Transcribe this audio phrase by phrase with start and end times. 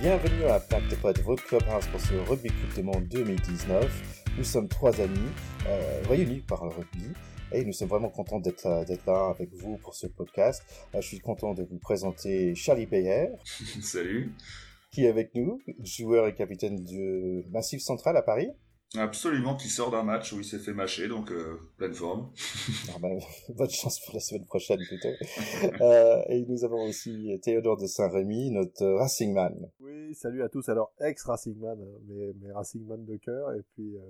[0.00, 4.28] Bienvenue à Pack de Pod, votre clubhouse pour ce Rugby Coupe du Monde 2019.
[4.38, 5.18] Nous sommes trois amis
[5.66, 7.12] euh, réunis par le rugby
[7.50, 10.62] et nous sommes vraiment contents d'être là avec vous pour ce podcast.
[10.94, 13.30] Euh, je suis content de vous présenter Charlie Bayer.
[13.82, 14.32] Salut.
[14.92, 18.52] Qui est avec nous, joueur et capitaine du Massif Central à Paris.
[18.96, 22.30] Absolument, qui sort d'un match où il s'est fait mâcher, donc euh, pleine forme.
[22.94, 23.18] Ah ben,
[23.54, 25.08] bonne chance pour la semaine prochaine plutôt.
[25.82, 29.70] euh, et nous avons aussi Théodore de Saint-Rémy, notre Racing Man.
[29.80, 30.66] Oui, salut à tous.
[30.70, 34.00] Alors, ex-Racing Man, hein, mais, mais Racing Man de cœur, et puis euh,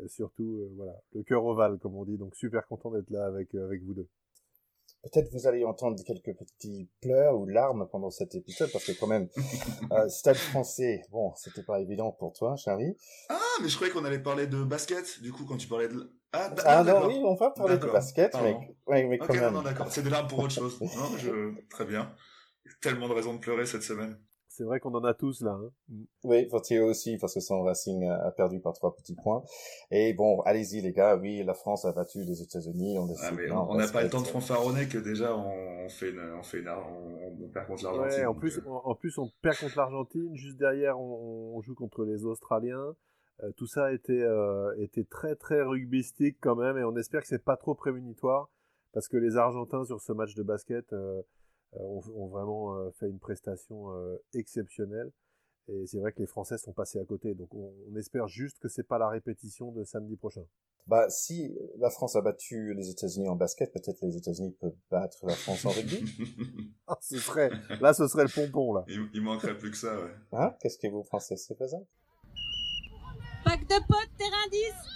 [0.00, 2.16] euh surtout, euh, voilà, le cœur ovale, comme on dit.
[2.16, 4.08] Donc, super content d'être là avec, euh, avec vous deux.
[5.12, 9.06] Peut-être vous allez entendre quelques petits pleurs ou larmes pendant cet épisode, parce que quand
[9.06, 9.28] même,
[9.92, 12.96] euh, Stade français, bon, c'était pas évident pour toi, Charlie.
[13.28, 16.12] Ah, mais je croyais qu'on allait parler de basket, du coup, quand tu parlais de...
[16.32, 19.54] Ah, ah non, oui, on va parler de basket, mais, ouais, mais quand okay, même.
[19.54, 20.78] Non, d'accord, c'est des larmes pour autre chose.
[20.80, 21.54] non, je...
[21.70, 22.14] Très bien.
[22.82, 24.18] Tellement de raisons de pleurer cette semaine.
[24.56, 25.50] C'est vrai qu'on en a tous là.
[25.50, 25.70] Hein.
[26.24, 29.42] Oui, Fortier aussi, parce que son Racing a perdu par trois petits points.
[29.90, 32.98] Et bon, allez-y les gars, oui, la France a battu les États-Unis.
[32.98, 36.60] On ah, n'a pas le temps de fanfaronner que déjà on fait une, on fait
[36.60, 38.20] une, on, on perd contre l'Argentine.
[38.20, 38.62] Ouais, en plus, euh...
[38.66, 40.34] en plus on perd contre l'Argentine.
[40.34, 42.94] Juste derrière, on, on, joue contre les Australiens.
[43.42, 47.28] Euh, tout ça était euh, était très très rugbystique quand même, et on espère que
[47.28, 48.48] c'est pas trop prémunitoire,
[48.94, 51.20] parce que les Argentins sur ce match de basket euh,
[51.80, 53.88] ont, ont, vraiment fait une prestation
[54.34, 55.10] exceptionnelle.
[55.68, 57.34] Et c'est vrai que les Français sont passés à côté.
[57.34, 60.44] Donc on, on espère juste que c'est pas la répétition de samedi prochain.
[60.86, 65.18] Bah si la France a battu les États-Unis en basket, peut-être les États-Unis peuvent battre
[65.26, 66.04] la France en rugby.
[66.86, 68.84] ah, ce serait là, ce serait le pompon là.
[68.86, 69.98] Il, il manquerait plus que ça.
[70.00, 70.10] Ouais.
[70.32, 70.54] Hein?
[70.60, 71.36] Qu'est-ce que vous pensez?
[71.36, 71.78] C'est pas ça
[73.44, 74.95] Pack de potes, terrain 10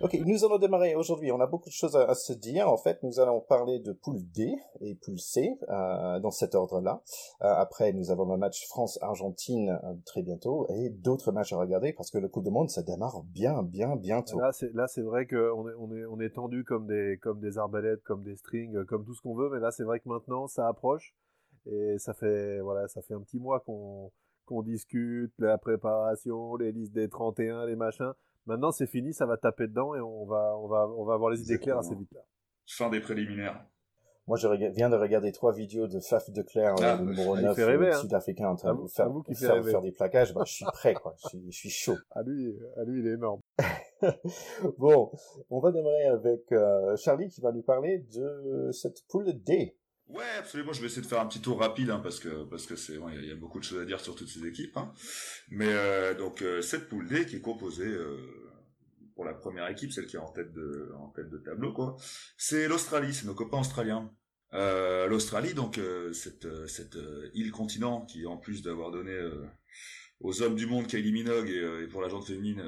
[0.00, 1.32] Ok, nous allons démarrer aujourd'hui.
[1.32, 2.68] On a beaucoup de choses à, se dire.
[2.68, 7.02] En fait, nous allons parler de poule D et poule C euh, dans cet ordre-là.
[7.42, 11.92] Euh, après, nous avons un match France-Argentine euh, très bientôt et d'autres matchs à regarder
[11.92, 14.38] parce que le Coupe du Monde ça démarre bien, bien bientôt.
[14.38, 17.40] Là, c'est là, c'est vrai qu'on est on est on est tendu comme des comme
[17.40, 19.50] des arbalètes, comme des strings, comme tout ce qu'on veut.
[19.50, 21.12] Mais là, c'est vrai que maintenant, ça approche
[21.66, 24.12] et ça fait voilà, ça fait un petit mois qu'on
[24.46, 28.12] qu'on discute la préparation, les listes des 31, les machins.
[28.48, 31.30] Maintenant, c'est fini, ça va taper dedans et on va, on va, on va avoir
[31.30, 31.80] les idées Exactement.
[31.80, 32.20] claires assez vite là.
[32.66, 33.62] Fin des préliminaires.
[34.26, 37.42] Moi, je viens de regarder trois vidéos de Faf de Claire, Ah, le numéro il
[37.42, 38.00] 9 fait rêver, hein.
[38.00, 40.34] sud-africain, en train de faire, vous qui faire, des plaquages.
[40.34, 41.14] Bah, je suis prêt, quoi.
[41.16, 41.96] Je suis, je suis chaud.
[42.10, 43.40] À lui, à lui, il est énorme.
[44.78, 45.10] bon,
[45.48, 49.76] on va démarrer avec euh, Charlie qui va nous parler de cette poule D.
[50.08, 50.72] Ouais, absolument.
[50.72, 52.94] Je vais essayer de faire un petit tour rapide hein, parce que parce que c'est
[52.94, 54.76] il y, a- beaucoup de choses à dire sur toutes ces équipes.
[54.76, 54.92] Hein.
[55.50, 58.16] Mais euh, donc euh, cette poule D qui est composée euh,
[59.14, 61.96] pour la première équipe, celle qui est en tête de en tête de tableau quoi,
[62.38, 64.10] c'est l'Australie, c'est nos copains australiens.
[64.54, 66.96] Euh, L'Australie, donc euh, cette cette
[67.34, 69.14] île continent qui en plus d'avoir donné
[70.20, 72.62] aux hommes du monde Kylie Minogue et, et pour la gente féminine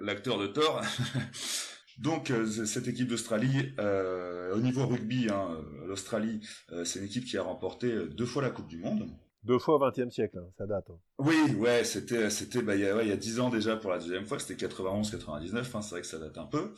[0.00, 0.82] l'acteur de Thor.
[1.98, 6.46] Donc euh, cette équipe d'Australie, euh, au niveau rugby, hein, euh, l'Australie,
[6.84, 9.08] c'est une équipe qui a remporté deux fois la Coupe du Monde.
[9.44, 10.90] Deux fois au XXe siècle, hein, ça date.
[10.90, 10.98] hein.
[11.18, 13.76] Oui, ouais, c'était c'était bah il y a ouais, il y a 10 ans déjà
[13.76, 16.74] pour la deuxième fois, c'était 91 99, hein, c'est vrai que ça date un peu.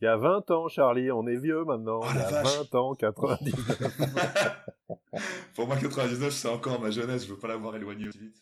[0.00, 2.00] Il y a 20 ans, Charlie, on est vieux maintenant.
[2.02, 2.56] Oh, Il y la a vache.
[2.72, 3.54] 20 ans, 99.
[5.54, 8.36] pour moi 99 c'est encore ma jeunesse, je veux pas l'avoir éloignée aussi vite.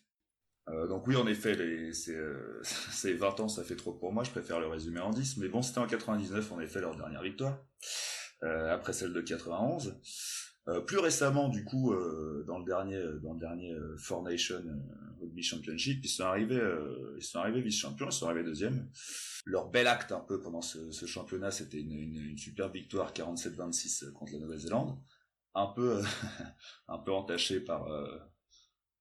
[0.69, 4.12] Euh, donc oui, en effet, les, c'est, euh, c'est 20 ans, ça fait trop pour
[4.12, 6.97] moi, je préfère le résumer en 10, mais bon, c'était en 99, en effet, leur
[6.97, 7.59] dernière victoire,
[8.43, 10.00] euh, après celle de 91.
[10.69, 14.62] Euh, plus récemment, du coup, euh, dans le dernier, dans le dernier Four Nation
[15.21, 16.60] Rugby Championship, ils sont arrivés,
[17.16, 18.88] ils sont arrivés vice-champions, ils sont arrivés deuxième.
[19.47, 23.12] Leur bel acte un peu pendant ce, ce championnat, c'était une, une, une superbe victoire
[23.12, 24.98] 47-26 contre la Nouvelle-Zélande,
[25.54, 26.03] un peu,
[26.88, 27.88] un peu entaché par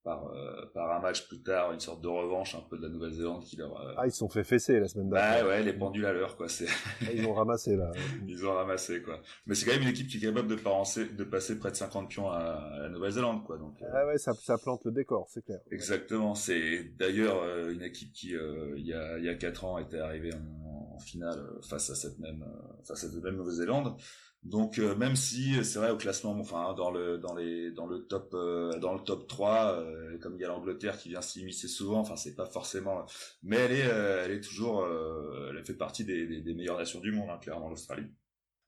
[0.04, 2.90] par, euh, par un match plus tard, une sorte de revanche un peu de la
[2.90, 3.80] Nouvelle-Zélande qui leur...
[3.80, 5.48] euh, Ah, ils se sont fait fesser la semaine bah dernière.
[5.48, 6.48] ouais, les pendules à l'heure, quoi.
[6.48, 6.68] C'est...
[7.02, 7.92] Ah, Ils ont ramassé là.
[8.28, 9.20] Ils ont ramassé, quoi.
[9.46, 11.76] Mais c'est quand même une équipe qui est capable de, passer, de passer près de
[11.76, 13.58] 50 pions à, à la Nouvelle-Zélande, quoi.
[13.58, 15.60] Donc, euh, Ah ouais, ça, ça plante le décor, c'est clair.
[15.72, 16.34] Exactement.
[16.36, 19.78] C'est d'ailleurs euh, une équipe qui, euh, il y a il y a quatre ans,
[19.78, 21.40] était arrivée en, en finale
[21.70, 22.46] face à cette même
[22.88, 23.96] face à cette même Nouvelle-Zélande.
[24.44, 28.06] Donc euh, même si c'est vrai au classement, enfin dans le dans les dans le
[28.08, 31.68] top euh, dans le top 3 euh, comme il y a l'Angleterre qui vient s'immiscer
[31.68, 33.06] souvent, enfin c'est pas forcément,
[33.44, 33.80] mais elle est
[34.26, 37.70] elle est toujours elle fait partie des, des, des meilleures nations du monde, hein, clairement
[37.70, 38.08] l'Australie.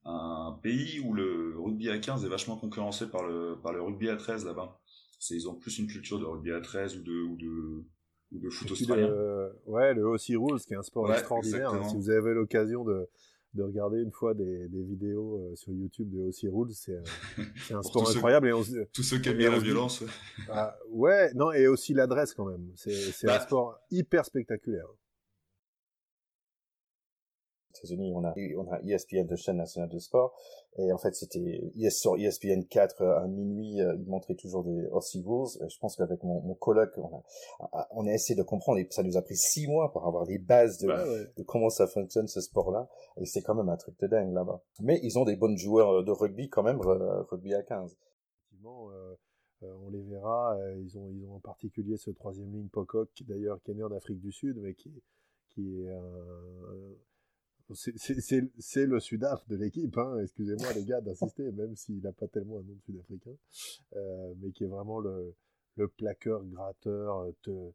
[0.04, 4.10] Un pays où le rugby à 15 est vachement concurrencé par le par le rugby
[4.10, 4.78] à 13 là-bas.
[5.20, 7.84] C'est ils ont plus une culture de rugby à 13 ou de ou de
[8.34, 9.08] ou de foot australien.
[9.08, 11.70] le, ouais, le Aussie Rules, qui est un sport Ouais, extraordinaire.
[11.70, 11.84] hein.
[11.84, 13.08] Si vous avez l'occasion de,
[13.54, 16.72] de regarder une fois des, des vidéos euh, sur YouTube de Aussi Rules.
[16.74, 18.48] C'est un sport incroyable.
[18.48, 18.64] et on,
[18.94, 20.04] tous ceux qui aiment bien la violence.
[20.50, 22.72] Ah, ouais, non, et aussi l'adresse quand même.
[22.76, 24.88] C'est bah, un sport hyper spectaculaire.
[27.84, 30.34] États-Unis, on a, on a ESPN de chaîne nationale de sport,
[30.78, 35.22] et en fait, c'était sur ESPN 4 à minuit, euh, ils montraient toujours des Aussie
[35.26, 35.50] Rules.
[35.62, 37.24] Et je pense qu'avec mon, mon coloc, on
[37.74, 40.26] a, on a essayé de comprendre, et ça nous a pris six mois pour avoir
[40.26, 40.88] les bases de,
[41.36, 42.88] de comment ça fonctionne ce sport-là,
[43.18, 44.62] et c'est quand même un truc de dingue là-bas.
[44.80, 47.98] Mais ils ont des bonnes joueurs de rugby quand même, rugby à 15.
[48.46, 49.16] Effectivement, euh,
[49.64, 50.58] euh, on les verra.
[50.80, 53.92] ils ont, ils ont en particulier ce troisième ligne Pocock, d'ailleurs qui est né en
[53.92, 55.04] Afrique du Sud, mais qui,
[55.50, 56.02] qui est un
[57.76, 60.18] c'est le Sudaf de l'équipe, hein.
[60.22, 63.36] excusez-moi les gars d'insister, même s'il n'a pas tellement un nom de Sud-Africain,
[63.96, 65.34] euh, mais qui est vraiment le,
[65.78, 67.72] le plaqueur, gratteur, te,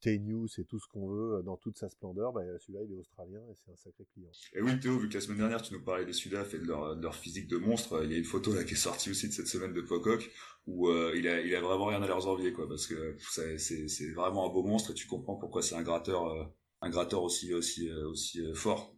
[0.00, 3.40] T-News et tout ce qu'on veut dans toute sa splendeur, bah, celui-là il est australien
[3.50, 4.30] et c'est un sacré client.
[4.54, 6.66] Et oui Théo, vu que la semaine dernière tu nous parlais des Sudaf et de
[6.66, 9.32] leur, physique de monstre, il y a une photo là qui est sortie aussi de
[9.32, 10.30] cette semaine de Pocock
[10.66, 14.12] où euh, il, a, il a vraiment rien à leur envier quoi, parce que c'est
[14.12, 16.44] vraiment un beau monstre et tu comprends pourquoi c'est un gratteur euh,
[16.80, 18.94] un gratteur aussi aussi euh, aussi euh, fort.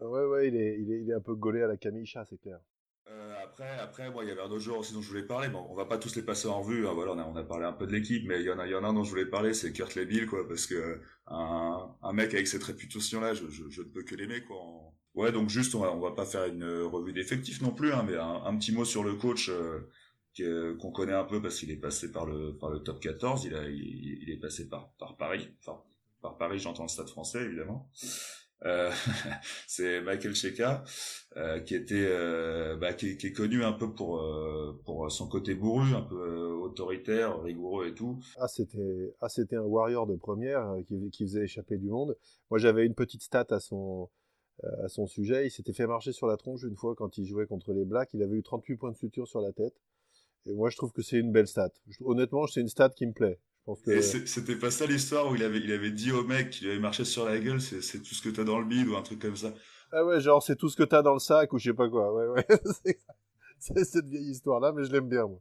[0.00, 2.06] Ah ouais ouais, il est, il est il est un peu gaulé à la Camille
[2.06, 2.58] Chat, c'est clair.
[3.08, 5.48] Euh, après, après, moi, il y avait un autre joueur aussi dont je voulais parler.
[5.48, 6.86] Bon, on va pas tous les passer en revue.
[6.86, 8.58] Hein, voilà, on a, on a parlé un peu de l'équipe, mais il y en
[8.58, 10.66] a, il y en a un dont je voulais parler, c'est Kurt Lebill, quoi, parce
[10.66, 14.56] que un, un mec avec cette réputation-là, je, je, je, ne peux que l'aimer, quoi.
[15.14, 18.04] Ouais, donc juste, on va, on va pas faire une revue d'effectifs non plus, hein,
[18.08, 21.70] mais un, un, petit mot sur le coach euh, qu'on connaît un peu parce qu'il
[21.70, 23.44] est passé par le par le top 14.
[23.44, 25.82] Il a, il, il est passé par par Paris, enfin
[26.22, 27.90] par Paris, j'entends le Stade Français évidemment.
[28.64, 28.90] Euh,
[29.66, 30.84] c'est Michael Cheka
[31.36, 36.02] euh, qui était euh, bah, qui, est connu un peu pour son côté bourru un
[36.02, 38.20] peu autoritaire rigoureux et tout.
[38.36, 39.26] Ah c'était ah
[39.56, 42.16] un warrior de première qui, qui faisait échapper du monde.
[42.50, 44.08] Moi j'avais une petite stat à son
[44.84, 45.46] à son sujet.
[45.46, 48.10] Il s'était fait marcher sur la tronche une fois quand il jouait contre les Blacks.
[48.14, 49.74] Il avait eu 38 points de suture sur la tête.
[50.46, 51.70] Et moi je trouve que c'est une belle stat.
[52.04, 53.40] Honnêtement c'est une stat qui me plaît
[53.84, 57.04] c'était pas ça l'histoire où il avait, il avait dit au mec qu'il avait marché
[57.04, 59.36] sur la gueule, c'est tout ce que t'as dans le bide ou un truc comme
[59.36, 59.52] ça.
[59.92, 61.88] Ah ouais, genre c'est tout ce que t'as dans le sac ou je sais pas
[61.88, 62.12] quoi.
[62.12, 62.46] Ouais, ouais.
[63.58, 65.40] c'est cette vieille histoire-là, mais je l'aime bien, moi.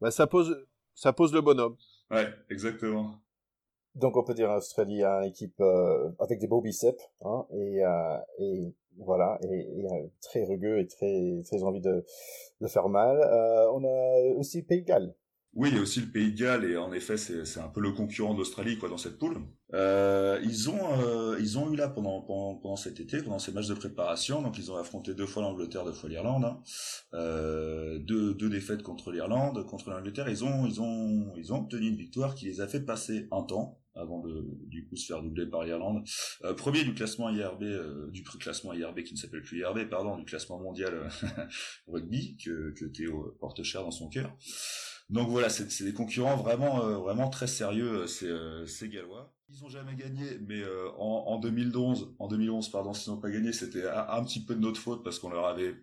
[0.00, 0.64] Bah, ça pose,
[0.94, 1.76] ça pose le bonhomme.
[2.10, 3.20] Ouais, exactement.
[3.94, 7.84] Donc on peut dire Australie a une équipe euh, avec des beaux biceps, hein, et,
[7.84, 12.04] euh, et voilà, et, et euh, très rugueux et très très envie de,
[12.60, 13.18] de faire mal.
[13.20, 15.14] Euh, on a aussi Pays de Galles,
[15.54, 17.80] oui, il y a aussi le Pays de Galles et en effet c'est un peu
[17.80, 19.36] le concurrent d'Australie quoi dans cette poule.
[19.74, 23.50] Euh, ils ont euh, ils ont eu là pendant, pendant, pendant cet été pendant ces
[23.52, 26.60] matchs de préparation donc ils ont affronté deux fois l'Angleterre deux fois l'Irlande hein.
[27.14, 31.88] euh, deux, deux défaites contre l'Irlande contre l'Angleterre ils ont ils ont ils ont obtenu
[31.88, 35.22] une victoire qui les a fait passer un temps avant de du coup se faire
[35.22, 36.04] doubler par l'Irlande
[36.44, 40.16] euh, premier du classement IRB euh, du classement IRB qui ne s'appelle plus IRB pardon
[40.16, 41.08] du classement mondial
[41.88, 44.36] rugby que que Théo porte cher dans son cœur.
[45.10, 49.34] Donc voilà, c'est des concurrents vraiment euh, vraiment très sérieux, euh, euh, ces, Gallois.
[49.48, 50.62] Ils ont jamais gagné, mais
[50.96, 54.60] en, en 2011, en 2011 pardon, s'ils n'ont pas gagné, c'était un, petit peu de
[54.60, 55.74] notre faute parce qu'on leur avait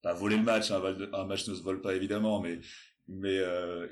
[0.00, 0.70] pas volé le match.
[0.70, 2.58] Un match ne se vole pas évidemment, mais
[3.08, 3.36] mais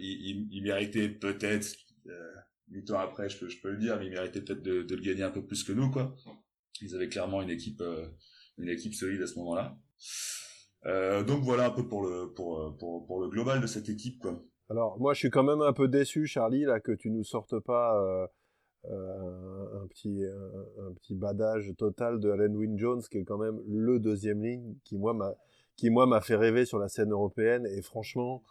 [0.00, 1.76] ils, ils, méritaient peut-être
[2.70, 4.94] huit ans après, je peux je peux le dire, mais ils méritaient peut-être de, de,
[4.96, 6.16] le gagner un peu plus que nous quoi.
[6.80, 7.82] Ils avaient clairement une équipe
[8.56, 9.76] une équipe solide à ce moment-là.
[11.24, 14.42] donc voilà un peu pour le pour, pour pour le global de cette équipe quoi.
[14.70, 17.58] Alors, moi, je suis quand même un peu déçu, Charlie, là, que tu nous sortes
[17.58, 18.26] pas euh,
[18.90, 23.60] euh, un, petit, un, petit badage total de Allen Wynne Jones, qui est quand même
[23.66, 25.34] le deuxième ligne, qui moi m'a,
[25.76, 27.66] qui moi m'a fait rêver sur la scène européenne.
[27.66, 28.42] Et franchement,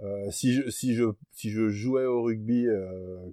[0.00, 2.66] euh, si je, si je, si je jouais au rugby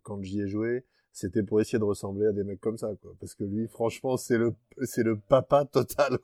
[0.04, 3.14] quand j'y ai joué, c'était pour essayer de ressembler à des mecs comme ça, quoi.
[3.20, 6.20] Parce que lui, franchement, c'est le, c'est le papa total.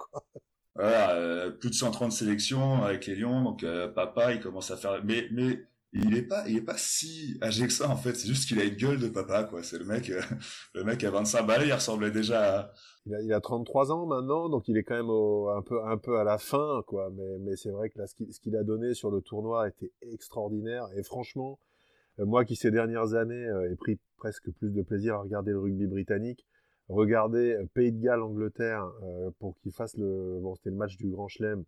[0.75, 5.04] Voilà, plus de 130 sélections avec les Lions, donc papa, il commence à faire.
[5.04, 5.27] Mais
[6.04, 8.13] il est pas, il est pas si âgé que ça en fait.
[8.16, 9.63] C'est juste qu'il a une gueule de papa quoi.
[9.63, 10.22] C'est le mec, euh,
[10.74, 12.60] le mec à 25 balais, il ressemblait déjà.
[12.60, 12.72] À...
[13.06, 15.98] Il a, il a 33 ans maintenant, donc il est quand même un peu, un
[15.98, 17.10] peu à la fin quoi.
[17.16, 20.88] Mais, mais c'est vrai que là, ce qu'il a donné sur le tournoi était extraordinaire.
[20.96, 21.60] Et franchement,
[22.20, 25.51] euh, moi qui ces dernières années euh, ai pris presque plus de plaisir à regarder
[25.51, 26.46] le rugby britannique,
[26.89, 28.89] regarder Pays de Galles, Angleterre
[29.39, 31.66] pour qu'il fasse le, bon c'était le match du Grand Chelem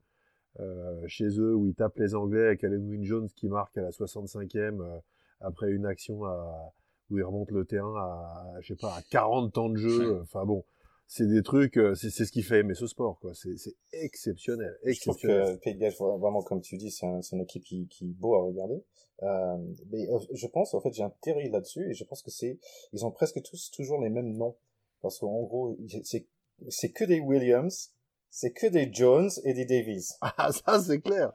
[0.59, 3.81] euh, chez eux où ils tapent les Anglais avec Allen Wynne Jones qui marque à
[3.81, 4.99] la 65e euh,
[5.39, 6.73] après une action à,
[7.09, 10.19] où il remonte le terrain à, je sais pas, à 40 temps de jeu.
[10.21, 10.63] Enfin bon,
[11.07, 13.33] c'est des trucs, euh, c'est ce qui fait aimer ce sport, quoi.
[13.33, 13.55] C'est
[13.93, 15.37] exceptionnel, exceptionnel.
[15.39, 18.05] Je trouve que Pays de vraiment, comme tu dis, c'est un, une équipe qui, qui
[18.05, 18.83] est beau à regarder.
[19.23, 19.57] Euh,
[19.91, 22.59] mais je pense, en fait, j'ai un théorie là-dessus, et je pense que c'est,
[22.93, 24.55] ils ont presque tous toujours les mêmes noms,
[25.01, 26.27] parce qu'en gros, c'est
[26.67, 27.91] c'est que des Williams,
[28.29, 30.17] c'est que des Jones et des Davis.
[30.21, 31.33] Ah, ça, c'est clair.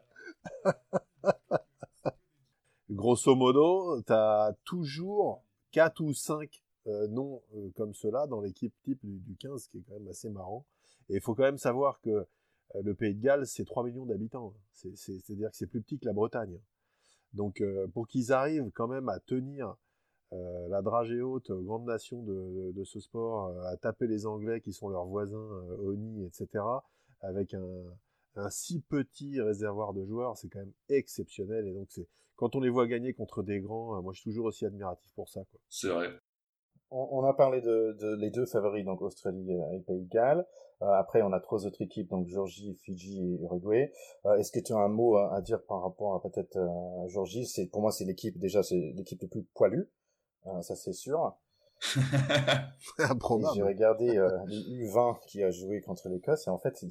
[2.90, 8.74] Grosso modo, tu as toujours 4 ou 5 euh, noms euh, comme cela dans l'équipe
[8.82, 10.64] type du, 15, qui est quand même assez marrant.
[11.08, 14.06] Et il faut quand même savoir que euh, le Pays de Galles, c'est 3 millions
[14.06, 14.54] d'habitants.
[14.72, 16.60] C'est-à-dire que c'est plus petit que la Bretagne.
[17.32, 17.60] Donc,
[17.94, 19.74] pour qu'ils arrivent quand même à tenir
[20.68, 24.88] la dragée haute, grande nation de, de, ce sport, à taper les Anglais qui sont
[24.88, 25.48] leurs voisins,
[25.80, 26.64] Oni, etc.,
[27.20, 27.62] avec un,
[28.36, 31.66] un si petit réservoir de joueurs, c'est quand même exceptionnel.
[31.66, 34.46] Et donc, c'est quand on les voit gagner contre des grands, moi, je suis toujours
[34.46, 35.42] aussi admiratif pour ça.
[35.68, 36.08] C'est vrai.
[36.90, 40.46] On, a parlé de, de, les deux favoris, donc Australie et Pays de Galles.
[40.82, 43.92] Euh, après, on a trois autres équipes, donc Georgie, Fidji et Uruguay.
[44.26, 47.46] Euh, est-ce que tu as un mot à, dire par rapport à peut-être euh, Georgie?
[47.46, 49.88] C'est pour moi, c'est l'équipe déjà, c'est l'équipe le plus poilue,
[50.62, 51.36] ça c'est sûr.
[53.54, 56.84] J'ai regardé euh, les U20 qui a joué contre l'Écosse et en fait,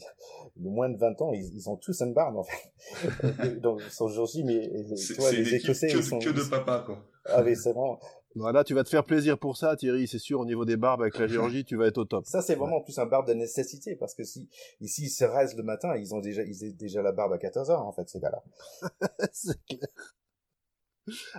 [0.55, 3.59] de moins de 20 ans, ils, ont tous une barbe en fait.
[3.61, 7.03] Donc, sont Georgie, mais les, toi, les Écossais, que, ils sont que de papa quoi.
[7.25, 7.99] Ah mais c'est vraiment.
[8.35, 10.07] Voilà, tu vas te faire plaisir pour ça, Thierry.
[10.07, 12.25] C'est sûr, au niveau des barbes avec la Géorgie, tu vas être au top.
[12.25, 14.49] Ça, c'est vraiment plus un barbe de nécessité parce que si
[14.81, 17.37] ici ils se rasent le matin, ils ont déjà ils ont déjà la barbe à
[17.37, 18.43] 14 heures en fait ces gars-là.
[19.31, 19.87] c'est clair.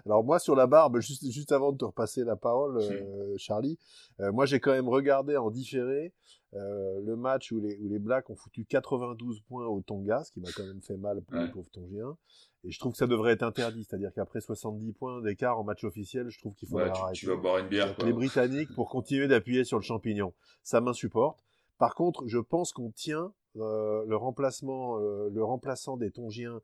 [0.05, 3.79] Alors moi sur la barbe, juste, juste avant de te repasser la parole, euh, Charlie,
[4.21, 6.13] euh, moi j'ai quand même regardé en différé
[6.55, 10.31] euh, le match où les, où les Blacks ont foutu 92 points au Tonga, ce
[10.31, 12.17] qui m'a quand même fait mal pour les pauvres Tongiens.
[12.63, 15.85] Et je trouve que ça devrait être interdit, c'est-à-dire qu'après 70 points d'écart en match
[15.85, 17.01] officiel, je trouve qu'il faut arrêter.
[17.13, 17.95] Tu vas boire une bière.
[18.05, 21.45] Les Britanniques pour continuer d'appuyer sur le champignon, ça m'insupporte.
[21.79, 26.61] Par contre, je pense qu'on tient le remplacement, le remplaçant des Tongiens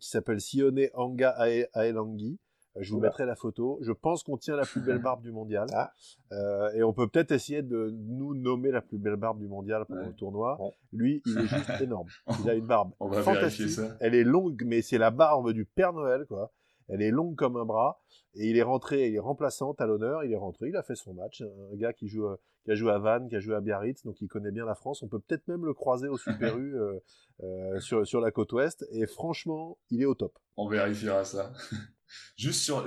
[0.00, 1.34] qui s'appelle Sione Anga
[1.74, 2.38] Aelangi.
[2.80, 3.78] Je vous mettrai la photo.
[3.82, 5.66] Je pense qu'on tient la plus belle barbe du mondial.
[5.72, 5.92] Ah.
[6.32, 9.84] Euh, et on peut peut-être essayer de nous nommer la plus belle barbe du mondial
[9.86, 10.58] pour le tournoi.
[10.92, 12.08] Lui, il est juste énorme.
[12.42, 13.70] Il a une barbe on va fantastique.
[13.70, 13.96] Ça.
[14.00, 16.52] Elle est longue, mais c'est la barbe du Père Noël, quoi.
[16.88, 18.02] Elle est longue comme un bras.
[18.34, 20.24] Et il est rentré, il est remplaçant à l'honneur.
[20.24, 21.42] Il est rentré, il a fait son match.
[21.42, 22.26] Un gars qui joue,
[22.64, 24.74] qui a joué à Vannes, qui a joué à Biarritz, donc il connaît bien la
[24.74, 25.02] France.
[25.02, 26.98] On peut peut-être même le croiser au Super U euh,
[27.42, 28.86] euh, sur, la côte ouest.
[28.90, 30.38] Et franchement, il est au top.
[30.56, 31.52] On vérifiera ça.
[32.36, 32.86] Juste sur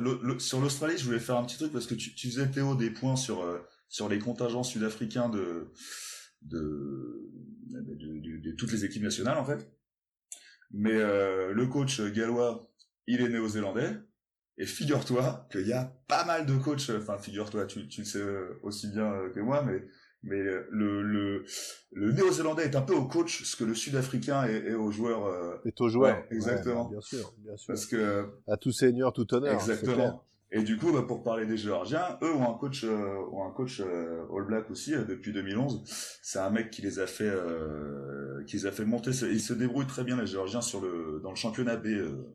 [0.61, 3.43] l'Australie, je voulais faire un petit truc parce que tu, faisais Théo des points sur
[3.43, 5.71] euh, sur les contingents sud-africains de,
[8.57, 9.69] toutes les équipes nationales en fait.
[10.71, 12.69] Mais euh, le coach gallois,
[13.05, 13.97] il est néo-zélandais.
[14.57, 18.23] Et figure-toi qu'il y a pas mal de coachs, enfin figure-toi, tu, tu le sais
[18.63, 19.83] aussi bien que moi, mais
[20.23, 21.45] mais le, le,
[21.91, 25.25] le néo-zélandais est un peu au coach ce que le sud-africain est, est, au joueur.
[25.25, 25.55] Euh...
[25.63, 26.23] Est au joueur.
[26.31, 26.89] exactement.
[26.89, 27.67] bien sûr, bien sûr.
[27.67, 29.53] Parce que à tout seigneur, tout honneur.
[29.53, 30.23] Exactement.
[30.49, 33.51] Et du coup, bah, pour parler des Géorgiens, eux ont un coach, euh, ont un
[33.51, 35.83] coach euh, All Black aussi euh, depuis 2011.
[36.21, 39.11] C'est un mec qui les a fait, euh, qui les a fait monter.
[39.11, 41.87] Ils se débrouillent très bien les Géorgiens sur le dans le championnat B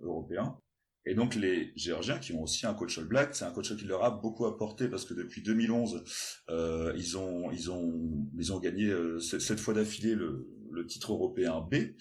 [0.02, 0.59] européen.
[1.04, 3.85] Et donc les Géorgiens qui ont aussi un coach All Black, c'est un coach qui
[3.85, 6.04] leur a beaucoup apporté parce que depuis 2011,
[6.50, 11.12] euh, ils ont ils ont ils ont gagné euh, cette fois d'affilée le, le titre
[11.12, 11.94] européen B.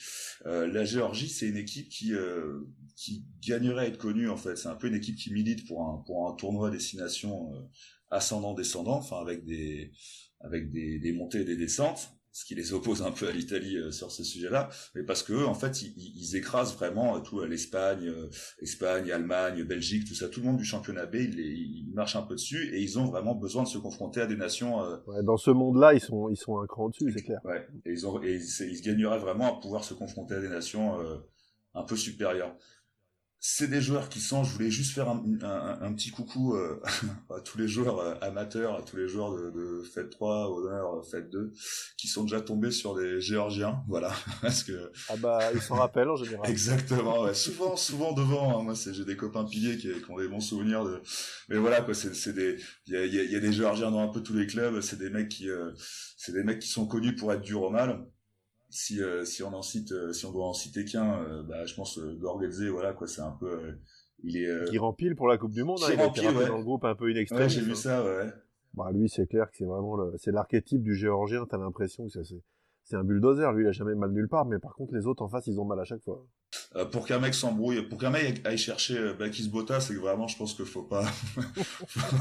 [0.45, 2.61] Euh, la Géorgie, c'est une équipe qui euh,
[2.95, 4.55] qui gagnerait à être connue en fait.
[4.55, 7.59] C'est un peu une équipe qui milite pour un pour un tournoi destination euh,
[8.09, 9.91] ascendant descendant, enfin avec des
[10.39, 13.77] avec des, des montées et des descentes ce qui les oppose un peu à l'Italie
[13.77, 17.41] euh, sur ce sujet-là, mais parce que en fait ils, ils écrasent vraiment euh, tout
[17.43, 18.29] l'Espagne, euh,
[18.61, 22.21] Espagne, Allemagne, Belgique, tout ça, tout le monde du championnat B, ils, ils, marchent un
[22.21, 24.79] peu dessus et ils ont vraiment besoin de se confronter à des nations.
[25.07, 27.41] Ouais, dans ce monde-là, ils sont ils sont un cran dessus, c'est clair.
[27.43, 30.99] Ouais, et ils ont et ils gagneraient vraiment à pouvoir se confronter à des nations
[31.73, 32.55] un peu supérieures
[33.43, 36.79] c'est des joueurs qui sont, je voulais juste faire un, un, un petit coucou euh,
[37.35, 40.99] à tous les joueurs euh, amateurs, à tous les joueurs de, de Fête 3, Honneur,
[40.99, 41.51] euh, Fête 2,
[41.97, 44.91] qui sont déjà tombés sur des Géorgiens, voilà, parce que...
[45.09, 46.47] Ah bah, ils s'en rappellent en général.
[46.51, 47.33] Exactement, ouais.
[47.33, 48.63] souvent, souvent devant, hein.
[48.63, 51.01] moi c'est, j'ai des copains piliers qui, qui, ont des bons souvenirs de...
[51.49, 52.57] Mais voilà, quoi, c'est, c'est des...
[52.85, 55.09] Il y a, y a, des Géorgiens dans un peu tous les clubs, c'est des
[55.09, 55.49] mecs qui...
[56.15, 58.05] c'est des mecs qui sont connus pour être durs au mal,
[58.71, 61.65] si euh, si on en cite euh, si on doit en citer qu'un euh, bah
[61.65, 63.77] je pense Gorgetze voilà quoi c'est un peu
[64.23, 66.47] il est qui rempile pour la Coupe du monde hein, il rempile, ouais.
[66.47, 67.41] dans le groupe un peu inextrême.
[67.41, 68.31] Ouais, j'ai vu ça ouais
[68.73, 72.23] bah lui c'est clair que c'est vraiment le c'est l'archétype du géorgien t'as l'impression que
[72.23, 72.35] c'est
[72.83, 73.51] c'est un bulldozer.
[73.53, 75.59] Lui il a jamais mal nulle part mais par contre les autres en face ils
[75.59, 76.25] ont mal à chaque fois.
[76.75, 80.27] Euh, pour qu'un mec s'embrouille pour qu'un mec aille chercher Bakis Bota c'est que vraiment
[80.27, 81.05] je pense qu'il faut pas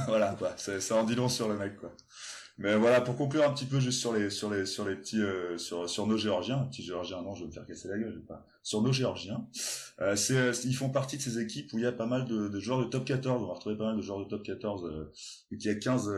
[0.07, 0.50] voilà quoi.
[0.57, 1.92] Ça en dit long sur le mec quoi
[2.59, 5.21] Mais voilà, pour conclure un petit peu juste sur les sur les sur les petits
[5.21, 8.47] euh, sur nos Géorgiens, petits Géorgiens, non, je vais me faire casser la gueule, pas.
[8.62, 9.49] Sur nos Géorgiens,
[10.00, 12.26] euh, c'est euh, ils font partie de ces équipes où il y a pas mal
[12.26, 13.42] de, de joueurs de top 14.
[13.42, 14.85] On va retrouver pas mal de joueurs de top 14.
[14.85, 15.11] Euh,
[15.50, 16.11] il y a 15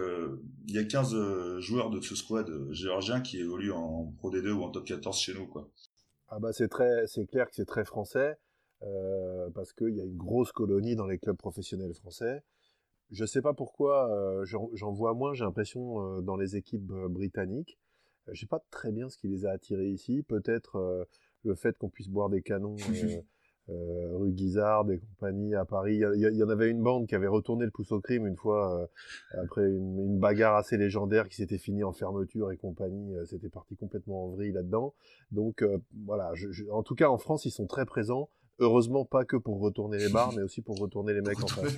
[0.66, 4.64] il y a 15 joueurs de ce squad géorgien qui évoluent en Pro D2 ou
[4.64, 5.70] en top 14 chez nous, quoi.
[6.28, 8.36] Ah bah c'est très c'est clair que c'est très français
[9.54, 12.42] parce qu'il y a une grosse colonie dans les clubs professionnels français.
[13.12, 17.08] Je sais pas pourquoi, euh, j'en vois moins, j'ai l'impression, euh, dans les équipes euh,
[17.08, 17.78] britanniques.
[18.28, 20.22] Je sais pas très bien ce qui les a attirés ici.
[20.22, 21.06] Peut-être
[21.42, 22.76] le fait qu'on puisse boire des canons
[23.68, 25.96] rue Guizard et compagnie à Paris.
[25.96, 28.88] Il y, en avait une bande qui avait retourné le pouce au crime une fois
[29.32, 33.12] après une, bagarre assez légendaire qui s'était finie en fermeture et compagnie.
[33.26, 34.94] C'était parti complètement en vrille là-dedans.
[35.32, 35.64] Donc
[36.04, 36.32] voilà,
[36.70, 38.30] en tout cas en France, ils sont très présents.
[38.58, 41.76] Heureusement, pas que pour retourner les bars, mais aussi pour retourner les mecs en face.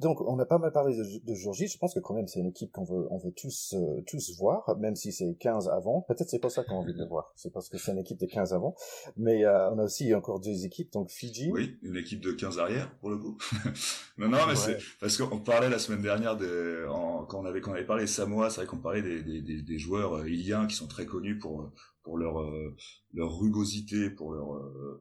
[0.00, 2.48] Donc, on a pas mal parlé de, de Je pense que quand même, c'est une
[2.48, 6.02] équipe qu'on veut, on veut tous, euh, tous voir, même si c'est 15 avant.
[6.02, 7.32] Peut-être c'est pas ça qu'on a envie de voir.
[7.36, 8.74] C'est parce que c'est une équipe de 15 avant.
[9.16, 11.50] Mais euh, on a aussi encore deux équipes, donc Fiji.
[11.52, 13.38] Oui, une équipe de 15 arrière, pour le coup.
[14.18, 16.86] non, non, mais c'est parce qu'on parlait la semaine dernière de,
[17.28, 19.62] quand on avait, quand on avait parlé Samoa, c'est vrai qu'on parlait des, des, des,
[19.62, 21.70] des joueurs euh, iliens qui sont très connus pour,
[22.04, 22.76] pour leur euh,
[23.12, 25.00] leur rugosité, pour leur euh,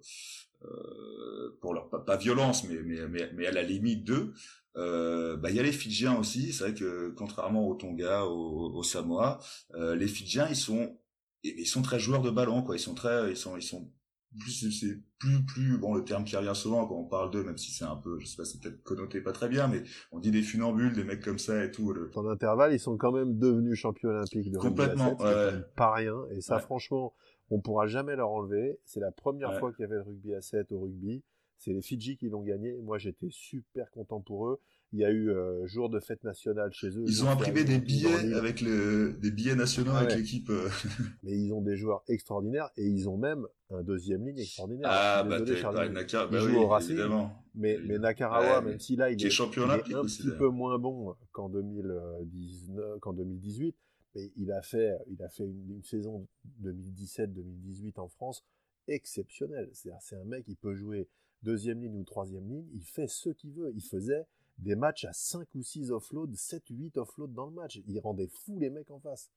[0.63, 4.33] euh, pour leur pas, violence, mais, mais mais mais à la limite d'eux.
[4.75, 6.53] Bah il y a les Fidjiens aussi.
[6.53, 9.39] C'est vrai que contrairement aux Tonga, aux, aux Samoa,
[9.77, 10.97] les Fidjiens ils sont
[11.43, 12.75] ils sont très joueurs de ballon quoi.
[12.75, 13.91] Ils sont très ils sont ils sont
[14.39, 17.57] plus c'est plus plus bon le terme qui revient souvent quand on parle d'eux même
[17.57, 20.19] si c'est un peu je sais pas c'est peut-être connoté pas très bien mais on
[20.19, 22.09] dit des funambules des mecs comme ça et tout le...
[22.15, 25.93] en intervalle ils sont quand même devenus champions olympiques de complètement rugby à 7, pas
[25.93, 26.15] rien.
[26.31, 27.13] Et ça franchement
[27.51, 28.79] on pourra jamais leur enlever.
[28.85, 31.23] C'est la première fois qu'il y avait le rugby à 7 au rugby
[31.57, 34.59] c'est les Fidji qui l'ont gagné moi j'étais super content pour eux
[34.93, 37.03] il y a eu euh, jour de fête nationale chez eux.
[37.07, 40.51] Ils ont imprimé des billets avec le, des billets nationaux avec l'équipe.
[40.51, 40.69] Euh.
[41.23, 44.87] Mais ils ont des joueurs extraordinaires et ils ont même un deuxième ligne extraordinaire.
[44.91, 46.55] Ah bah pas Naka, bah oui,
[46.85, 47.43] évidemment.
[47.55, 52.99] Mais, mais Nakarawa, même si là il est, un petit peu moins bon qu'en 2019,
[52.99, 53.75] qu'en 2018,
[54.15, 56.27] mais il a fait, il a fait une, une saison
[56.63, 58.45] 2017-2018 en France
[58.87, 59.69] exceptionnelle.
[59.73, 61.07] C'est un mec qui peut jouer
[61.43, 63.71] deuxième ligne ou troisième ligne, il fait ce qu'il veut.
[63.75, 64.25] Il faisait
[64.57, 67.79] des matchs à 5 ou 6 offloads, 7 ou 8 offloads dans le match.
[67.87, 69.29] Ils rendaient fous les mecs en face.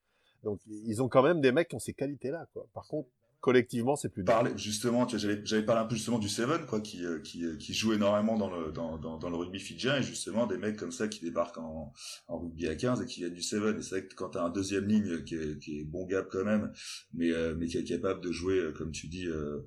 [0.43, 2.47] Donc ils ont quand même des mecs qui ont ces qualités-là.
[2.53, 2.67] Quoi.
[2.73, 6.65] Par contre, collectivement, c'est plus Parler, justement, j'avais, j'avais parlé un peu justement du Seven,
[6.65, 9.59] quoi, qui, euh, qui, euh, qui joue énormément dans le, dans, dans, dans, le rugby
[9.59, 11.93] fidjien, et justement, des mecs comme ça qui débarquent en,
[12.27, 13.77] en rugby à 15 et qui viennent du Seven.
[13.77, 16.27] Et c'est vrai que quand t'as un deuxième ligne qui est, qui est bon gap
[16.29, 16.71] quand même,
[17.13, 19.65] mais, euh, mais qui est capable de jouer, comme tu dis, euh,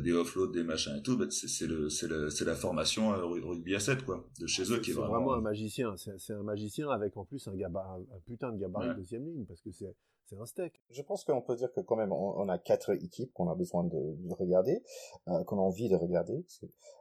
[0.00, 3.10] des offloads, des machins et tout, bah, c'est, c'est le, c'est le, c'est la formation
[3.10, 5.14] rugby à 7, quoi, de chez eux qui est, vraiment...
[5.14, 5.96] vraiment un magicien.
[5.96, 9.24] C'est, c'est un magicien avec en plus un gabarit, un, putain de gabarit de deuxième
[9.24, 9.86] ligne, parce que c'est,
[10.28, 10.82] c'est un steak.
[10.90, 13.84] Je pense qu'on peut dire que quand même on, a quatre équipes qu'on a besoin
[13.84, 14.82] de, regarder,
[15.28, 16.44] euh, qu'on a envie de regarder.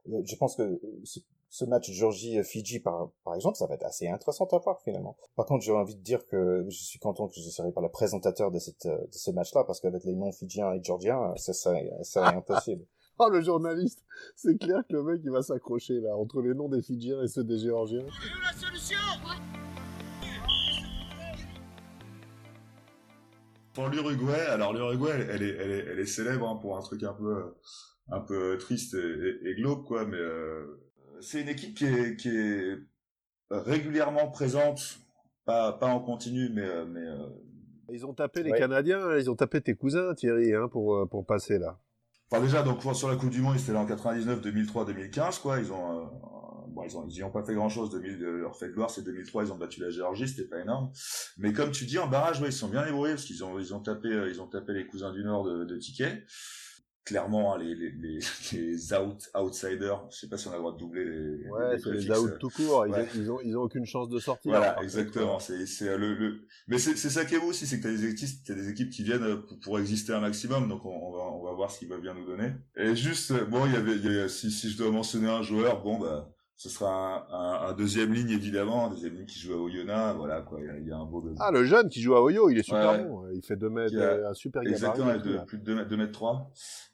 [0.10, 0.80] Euh, je pense que
[1.50, 5.18] ce, match Georgie-Fidji par, par exemple, ça va être assez intéressant à voir finalement.
[5.36, 7.82] Par contre, j'ai envie de dire que je suis content que je ne serai pas
[7.82, 11.54] le présentateur de, cette, de ce match-là parce qu'avec les noms fidjiens et georgiens, ça
[11.54, 12.86] serait, ça impossible.
[13.20, 16.70] Oh, le journaliste, c'est clair que le mec, il va s'accrocher, là, entre les noms
[16.70, 18.06] des Fidjiens et ceux des Géorgiens.
[18.06, 18.98] la solution
[23.78, 27.04] pour l'Uruguay, alors l'Uruguay, elle, est, elle, est, elle est célèbre hein, pour un truc
[27.04, 27.54] un peu,
[28.10, 30.04] un peu triste et, et, glauque, quoi.
[30.04, 30.82] Mais euh,
[31.22, 32.76] c'est une équipe qui est, qui est
[33.52, 34.98] régulièrement présente,
[35.46, 37.28] pas, pas en continu, mais, euh, mais euh,
[37.90, 41.28] ils ont tapé les Canadiens, hein, ils ont tapé tes cousins, Thierry, hein, pour, pour
[41.28, 41.78] passer là.
[42.32, 45.38] Enfin déjà, donc sur la Coupe du Monde, ils étaient là en 99, 2003, 2015,
[45.38, 45.60] quoi.
[45.60, 46.10] Ils ont
[46.78, 47.90] bon, ils ont, ils ont pas fait grand chose.
[47.90, 50.92] 2000, leur fait de gloire, c'est 2003, ils ont battu la Géorgie, c'était pas énorme.
[51.38, 53.74] Mais comme tu dis, en barrage, ouais, ils sont bien débrouillés parce qu'ils ont, ils
[53.74, 56.24] ont tapé, euh, ils ont tapé les cousins du Nord de, de tickets
[57.08, 58.20] clairement hein, les, les, les,
[58.52, 60.06] les out, outsiders.
[60.12, 61.50] Je sais pas si on a le droit de doubler les.
[61.50, 62.86] Ouais, c'est les out tout court.
[62.86, 64.52] Ils, ont, ils, ont, ils ont aucune chance de sortir.
[64.52, 65.40] Voilà, exactement.
[65.40, 66.48] C'est c'est euh, le, le...
[66.68, 68.70] mais c'est c'est ça qui est beau aussi, c'est que t'as des équipes, t'as des
[68.70, 70.68] équipes qui viennent euh, pour, pour, exister un maximum.
[70.68, 72.52] Donc on, on, va on va voir ce qu'ils peuvent bien nous donner.
[72.76, 75.42] Et juste bon, il y avait, il y a, si si je dois mentionner un
[75.42, 79.54] joueur, bon bah ce sera un, un, deuxième ligne évidemment, un deuxième ligne qui joue
[79.54, 81.24] à Oyonnax, voilà quoi, il y, a, un beau.
[81.39, 83.96] Ah le jeune qui joue à Oyo, il est super bon, il fait 2 mètres,
[83.96, 84.74] un super gabarit.
[84.74, 86.52] Exactement, de, plus de 2 mètres, 2 mètres 3.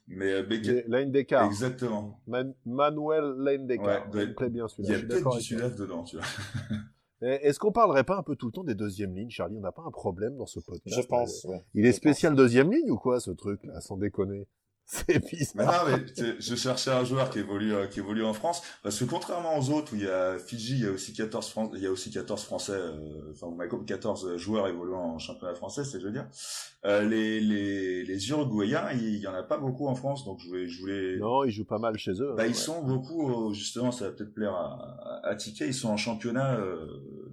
[0.08, 0.86] Mais euh, Beckett...
[0.86, 1.50] Lane Descartes.
[1.50, 2.20] Exactement.
[2.26, 4.14] Manuel Lane Descartes.
[4.14, 4.98] Ouais, très bien celui-là.
[4.98, 6.26] Il y a peut-être du sud dedans, tu vois.
[7.22, 9.56] Est-ce qu'on parlerait pas un peu tout le temps des deuxièmes lignes, Charlie?
[9.56, 11.46] On n'a pas un problème dans ce podcast Je pense.
[11.72, 14.46] Il est spécial deuxième ligne ou quoi, ce truc-là, sans déconner?
[14.86, 15.88] C'est bizarre.
[15.88, 19.06] Non, mais je cherchais un joueur qui évolue, euh, qui évolue en France, parce que
[19.06, 21.70] contrairement aux autres où il y a Fidji, il y a aussi 14 Fran...
[21.74, 23.48] il y a aussi 14 Français, euh, enfin
[23.86, 26.28] 14 joueurs évoluant en championnat français, c'est je veux dire.
[26.84, 30.48] Euh, les les les Uruguayens, il y en a pas beaucoup en France, donc je
[30.48, 31.16] voulais je voulais.
[31.16, 32.34] Non, ils jouent pas mal chez eux.
[32.36, 36.60] Bah ils sont beaucoup, justement, ça va peut-être plaire à, à, Ils sont en championnat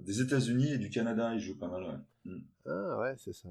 [0.06, 1.82] des États-Unis et du Canada, ils jouent pas mal.
[1.82, 2.32] Ouais.
[2.32, 2.42] Mm.
[2.66, 3.50] Ah ouais, c'est ça.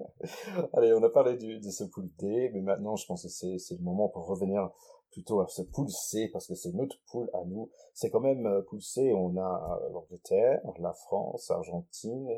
[0.74, 3.74] Allez, on a parlé du, de ce pool D, mais maintenant je pense que c'est,
[3.74, 4.70] le moment pour revenir
[5.10, 7.70] plutôt à ce pool C, parce que c'est notre pool à nous.
[7.94, 12.28] C'est quand même euh, pool C, on a euh, l'Angleterre, la France, l'Argentine,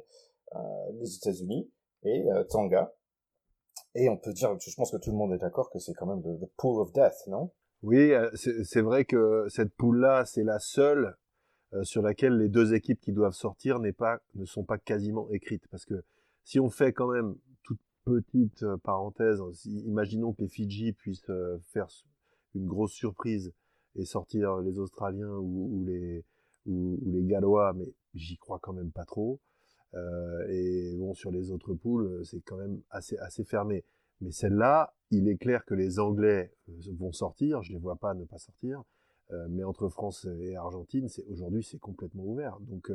[0.54, 0.58] euh,
[1.00, 1.70] les États-Unis
[2.04, 2.92] et euh, Tonga.
[3.94, 6.06] Et on peut dire, je pense que tout le monde est d'accord que c'est quand
[6.06, 7.50] même le, pool of death, non?
[7.82, 11.16] Oui, c'est, c'est vrai que cette pool-là, c'est la seule
[11.82, 15.86] sur laquelle les deux équipes qui doivent sortir pas, ne sont pas quasiment écrites, parce
[15.86, 16.04] que
[16.44, 17.36] si on fait quand même
[18.04, 21.88] petite euh, parenthèse, imaginons que les Fidji puissent euh, faire
[22.54, 23.52] une grosse surprise
[23.96, 26.24] et sortir les Australiens ou, les,
[26.66, 29.40] Gallois, mais j'y crois quand même pas trop.
[29.94, 33.84] Euh, et bon, sur les autres poules, c'est quand même assez, fermé.
[34.20, 36.52] Mais celle-là, il est clair que les Anglais
[36.98, 38.82] vont sortir, je ne les vois pas ne pas sortir.
[39.48, 42.58] mais entre France et Argentine, aujourd'hui c'est complètement ouvert.
[42.60, 42.92] Donc,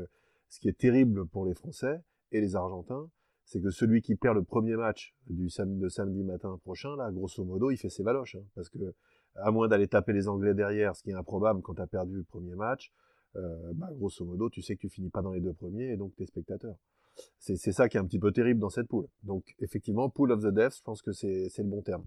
[0.49, 3.09] ce qui est terrible pour les Français et les Argentins,
[3.45, 7.69] c'est que celui qui perd le premier match de samedi matin prochain, là, grosso modo,
[7.69, 8.35] il fait ses valoches.
[8.35, 8.93] Hein, parce que,
[9.35, 12.17] à moins d'aller taper les Anglais derrière, ce qui est improbable quand tu as perdu
[12.17, 12.91] le premier match,
[13.35, 15.97] euh, bah, grosso modo, tu sais que tu finis pas dans les deux premiers et
[15.97, 16.75] donc t'es spectateur.
[17.37, 19.07] C'est ça qui est un petit peu terrible dans cette poule.
[19.23, 22.03] Donc, effectivement, pool of the death, je pense que c'est le bon terme.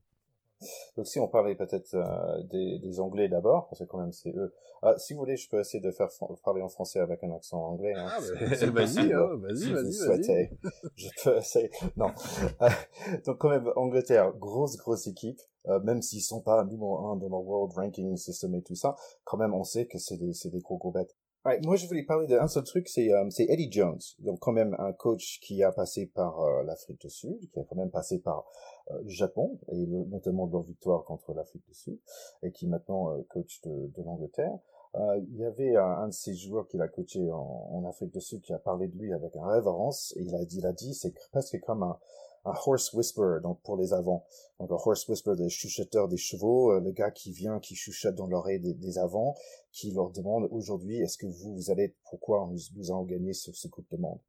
[0.96, 4.34] Donc si on parlait peut-être euh, des, des, Anglais d'abord, parce que quand même c'est
[4.36, 4.52] eux.
[4.82, 6.08] Ah, si vous voulez, je peux essayer de faire
[6.44, 7.94] parler en français avec un accent anglais.
[7.94, 8.08] Hein.
[8.10, 8.18] Ah,
[8.70, 10.50] vas-y, hein, vas-y, vas-y, vas-y.
[10.96, 11.70] Je peux essayer.
[11.96, 12.10] Non.
[12.62, 12.68] Euh,
[13.24, 15.40] donc quand même, Angleterre, grosse, grosse équipe.
[15.66, 18.96] Euh, même s'ils sont pas numéro un dans le World Ranking System et tout ça,
[19.24, 21.14] quand même on sait que c'est des, c'est des gros gros bêtes.
[21.48, 24.76] Ouais, moi, je voulais parler d'un seul truc, c'est euh, Eddie Jones, donc quand même
[24.78, 28.18] un coach qui a passé par euh, l'Afrique du Sud, qui a quand même passé
[28.18, 28.44] par
[28.90, 31.98] euh, le Japon et notamment leur victoire contre l'Afrique du Sud,
[32.42, 34.58] et qui maintenant coach de, de l'Angleterre.
[34.94, 38.42] il y avait un, de ces joueurs qu'il a coaché en, en, Afrique du Sud
[38.42, 40.92] qui a parlé de lui avec un révérence et il a dit, il a dit,
[40.92, 41.98] c'est presque comme un,
[42.44, 44.24] un horse whisperer, donc pour les avants.
[44.58, 48.14] Donc un horse whisperer, des chuchoteurs des chevaux, euh, le gars qui vient, qui chuchote
[48.14, 49.34] dans l'oreille des, des, avants,
[49.72, 53.52] qui leur demande aujourd'hui, est-ce que vous, vous allez, pourquoi nous, nous allons gagner ce,
[53.52, 54.20] ce Coupe de Monde?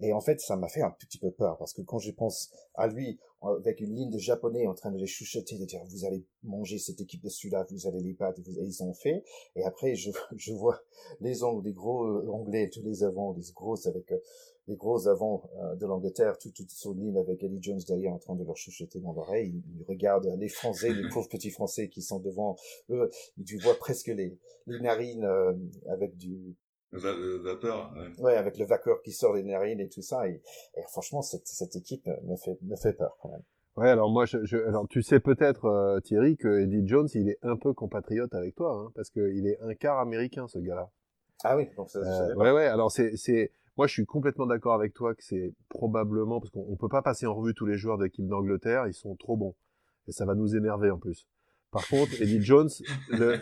[0.00, 2.50] Et en fait, ça m'a fait un petit peu peur, parce que quand je pense
[2.74, 6.04] à lui, avec une ligne de japonais en train de les chuchoter, de dire, vous
[6.04, 9.24] allez manger cette équipe de celui-là, vous allez les battre, et ils ont fait.
[9.54, 10.80] Et après, je, je vois
[11.20, 14.18] les ongles, des gros euh, anglais, tous les avants, des grosses avec euh,
[14.68, 18.18] les gros avants euh, de l'Angleterre, tout, tout sur l'île avec Eddie Jones derrière en
[18.18, 19.62] train de leur chuchoter dans l'oreille.
[19.76, 22.56] Ils, regardent les Français, les pauvres petits Français qui sont devant
[22.90, 23.10] eux.
[23.44, 25.54] Tu vois presque les, les narines euh,
[25.88, 26.56] avec du...
[26.92, 27.92] Le vapeur.
[27.96, 28.24] Ouais.
[28.24, 28.36] ouais.
[28.36, 30.28] avec le vapeur qui sort des narines et tout ça.
[30.28, 30.40] Et,
[30.76, 33.42] et franchement, cette, cette équipe me fait, me fait peur quand même.
[33.76, 37.28] Ouais, alors moi, je, je, alors tu sais peut-être euh, Thierry que Eddie Jones, il
[37.28, 40.90] est un peu compatriote avec toi, hein, parce qu'il est un quart américain, ce gars-là.
[41.44, 41.98] Ah oui, donc ça.
[41.98, 42.66] Euh, ouais, ouais.
[42.66, 46.76] Alors c'est, c'est, moi, je suis complètement d'accord avec toi que c'est probablement parce qu'on
[46.76, 49.54] peut pas passer en revue tous les joueurs de l'équipe d'Angleterre, ils sont trop bons
[50.08, 51.28] et ça va nous énerver en plus.
[51.70, 52.70] Par contre, Eddie Jones,
[53.10, 53.38] le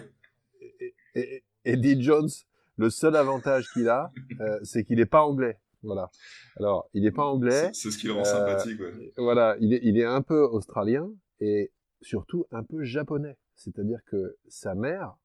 [1.65, 2.31] Eddie Jones,
[2.77, 4.11] le seul avantage qu'il a,
[4.41, 5.59] euh, c'est qu'il est pas anglais.
[5.83, 6.11] Voilà.
[6.57, 7.71] Alors, il est pas anglais.
[7.73, 8.81] C'est ce qui le rend sympathique.
[8.81, 9.13] Ouais.
[9.17, 11.11] Voilà, il est, il est un peu australien
[11.41, 13.37] et surtout un peu japonais.
[13.55, 15.17] C'est-à-dire que sa mère,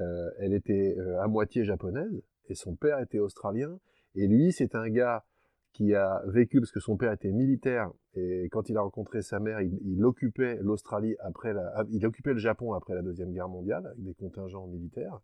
[0.00, 3.78] euh, elle était euh, à moitié japonaise et son père était australien
[4.14, 5.24] et lui, c'est un gars
[5.72, 9.38] qui a vécu parce que son père était militaire et quand il a rencontré sa
[9.38, 13.48] mère, il, occupait l'Australie après la, ah, il occupait le Japon après la deuxième guerre
[13.48, 15.20] mondiale avec des contingents militaires.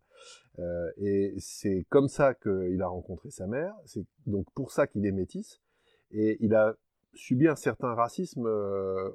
[0.59, 3.75] Euh, et c'est comme ça qu'il a rencontré sa mère.
[3.85, 5.61] C'est donc pour ça qu'il est métis
[6.11, 6.75] et il a
[7.13, 9.11] subi un certain racisme euh,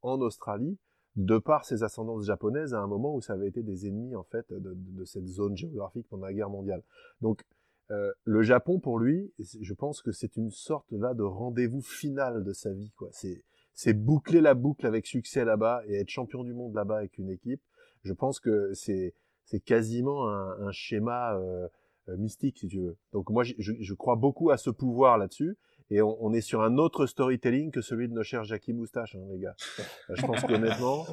[0.00, 0.78] en Australie
[1.16, 4.22] de par ses ascendances japonaises à un moment où ça avait été des ennemis en
[4.22, 6.82] fait de, de cette zone géographique pendant la guerre mondiale.
[7.20, 7.42] Donc
[7.90, 12.44] euh, le Japon, pour lui, je pense que c'est une sorte là de rendez-vous final
[12.44, 12.92] de sa vie.
[12.96, 13.10] quoi.
[13.74, 17.30] C'est boucler la boucle avec succès là-bas et être champion du monde là-bas avec une
[17.30, 17.62] équipe.
[18.04, 19.14] Je pense que c'est
[19.64, 21.68] quasiment un, schéma euh,
[22.08, 22.96] euh, mystique, si tu veux.
[23.12, 25.56] Donc moi, je, crois beaucoup à ce pouvoir là-dessus.
[25.90, 29.26] Et on, est sur un autre storytelling que celui de nos chers Jackie Moustache, hein,
[29.30, 29.54] les gars.
[30.08, 31.04] je pense qu'honnêtement,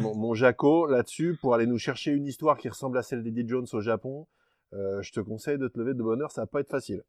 [0.00, 3.46] mon, mon Jaco, là-dessus, pour aller nous chercher une histoire qui ressemble à celle d'Eddie
[3.46, 4.26] Jones au Japon,
[4.72, 7.02] euh, je te conseille de te lever de bonne heure, ça va pas être facile.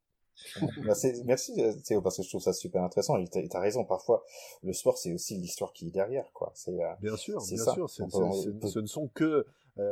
[1.26, 1.54] merci
[1.86, 4.24] Théo parce que je trouve ça super intéressant et t'as as raison parfois
[4.64, 8.80] le sport c'est aussi l'histoire qui est derrière quoi c'est bien sûr bien sûr ce
[8.80, 9.46] ne sont que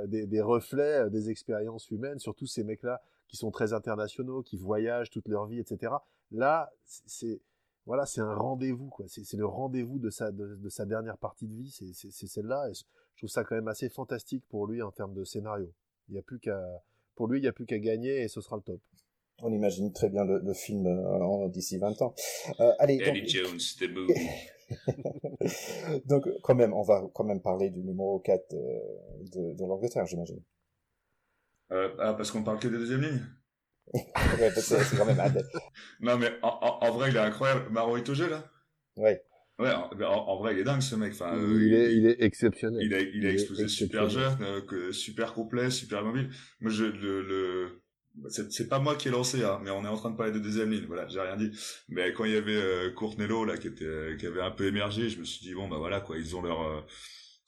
[0.08, 4.56] des, des, reflets des expériences humaines surtout ces mecs là qui sont très internationaux qui
[4.56, 5.94] voyagent toute leur vie etc
[6.32, 7.42] là c'est
[7.90, 9.08] voilà, c'est un rendez-vous, quoi.
[9.08, 12.70] C'est le rendez-vous de sa, de, sa dernière partie de vie, c'est celle-là.
[12.70, 12.84] Et je
[13.18, 15.74] trouve ça quand même assez fantastique pour lui en termes de scénario.
[16.08, 16.62] Il y a plus qu'à,
[17.20, 18.80] pour lui, il n'y a plus qu'à gagner et ce sera le top.
[19.40, 22.16] On imagine très bien le, film euh, d'ici 20 ans.
[22.62, 23.26] Euh, allez, donc...
[23.26, 23.60] Jones,
[26.06, 28.58] donc, quand même, on va quand même parler du numéro 4 euh,
[29.34, 30.42] de, de l'Angleterre, j'imagine.
[31.72, 33.26] ah, parce qu'on parle que des deuxièmes lignes
[34.62, 35.20] c'est quand même
[36.00, 37.70] Non, mais en, vrai, il est incroyable.
[37.70, 38.50] Maro Itoge, là?
[38.96, 39.22] Ouais.
[39.60, 41.12] Ouais, en, vrai, il est dingue, ce mec.
[41.12, 42.82] Enfin, il, est, il est exceptionnel.
[42.82, 46.30] Il a, il a explosé super jeune, euh, super complet, super mobile.
[46.62, 47.82] Moi, je, le, le...
[48.30, 50.40] c'est pas moi qui ai lancé, hein, mais on est en train de parler de
[50.40, 50.86] deuxième ligne.
[50.88, 51.52] Voilà, j'ai rien dit.
[51.90, 55.20] Mais quand il y avait euh, là, qui était, qui avait un peu émergé, je
[55.20, 56.80] me suis dit, bon, bah voilà, quoi, ils ont leur, euh,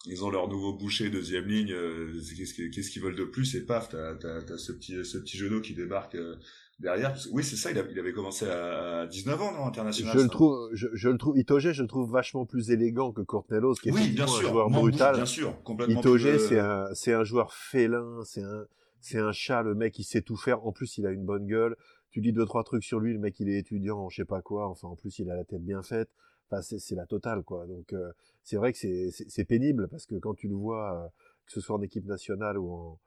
[0.06, 3.89] ils ont leur nouveau boucher deuxième ligne euh, qu'est-ce qu'ils veulent de plus et paf
[3.89, 6.36] t'as as, ce petit ce petit genou qui débarque euh,
[6.82, 10.70] derrière oui c'est ça il, avait commencé à, 19 ans non international je le trouve
[10.74, 13.91] je, je, le trouve Itoge je le trouve vachement plus élégant que Cornelos qui est
[13.91, 15.15] oui, bien sûr, un joueur brutal.
[15.15, 18.65] bien sûr complètement Itoge c'est un c'est un joueur félin c'est un
[19.02, 20.65] c'est un chat le mec il sait tout faire.
[20.65, 21.76] En plus il a une bonne gueule.
[22.12, 24.41] Tu dis deux trois trucs sur lui le mec il est étudiant je sais pas
[24.41, 24.70] quoi.
[24.70, 26.10] Enfin en plus il a la tête bien faite.
[26.50, 27.65] Enfin c'est la totale quoi.
[27.65, 28.12] Donc euh,
[28.44, 31.08] c'est vrai que c'est pénible parce que quand tu le vois, euh,
[31.46, 33.00] que ce soit en équipe nationale ou en,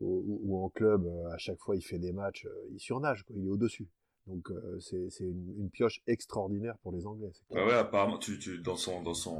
[0.00, 3.36] ou, en club, euh, à chaque fois il fait des matchs, euh, il surnage, quoi,
[3.38, 3.88] il est au-dessus.
[4.28, 7.32] Donc c'est une, une, pioche extraordinaire pour les Anglais.
[7.50, 9.36] Ouais, ouais, apparemment, tu, tu, dans son, dans son,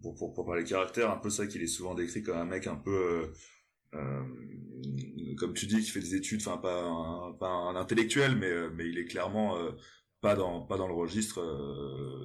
[0.00, 2.66] pour, pour, pour parler caractère, un peu ça qu'il est souvent décrit comme un mec
[2.66, 3.32] un peu,
[3.92, 4.24] euh,
[5.36, 8.88] comme tu dis, qui fait des études, enfin pas un, pas un intellectuel, mais mais
[8.88, 9.58] il est clairement
[10.22, 11.42] pas dans pas dans le registre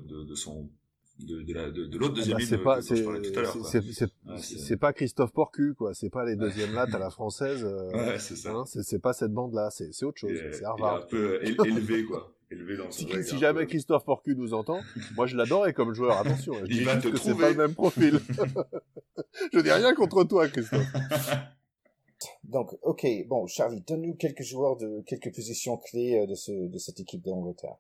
[0.08, 0.72] de, de son
[1.20, 5.94] de, de, de, l'autre deuxième ah bah, c'est pas, c'est pas Christophe Porcu, quoi.
[5.94, 7.64] C'est pas les deuxièmes lattes à la française.
[7.64, 8.52] Euh, ouais, c'est ça.
[8.52, 9.70] Hein, c'est pas cette bande-là.
[9.72, 10.32] C'est autre chose.
[10.54, 11.04] C'est Harvard.
[11.04, 12.34] un peu élevé, quoi.
[12.52, 14.80] Élevé dans si, si jamais Christophe Porcu nous entend,
[15.16, 16.18] moi je l'adorais comme joueur.
[16.18, 18.20] Attention, je dis juste que c'est pas le même profil.
[19.54, 20.88] je dis rien contre toi, Christophe.
[22.44, 26.78] Donc, ok, bon, Charlie, donne-nous quelques joueurs de quelques positions clés euh, de, ce, de
[26.80, 27.76] cette équipe d'Angleterre.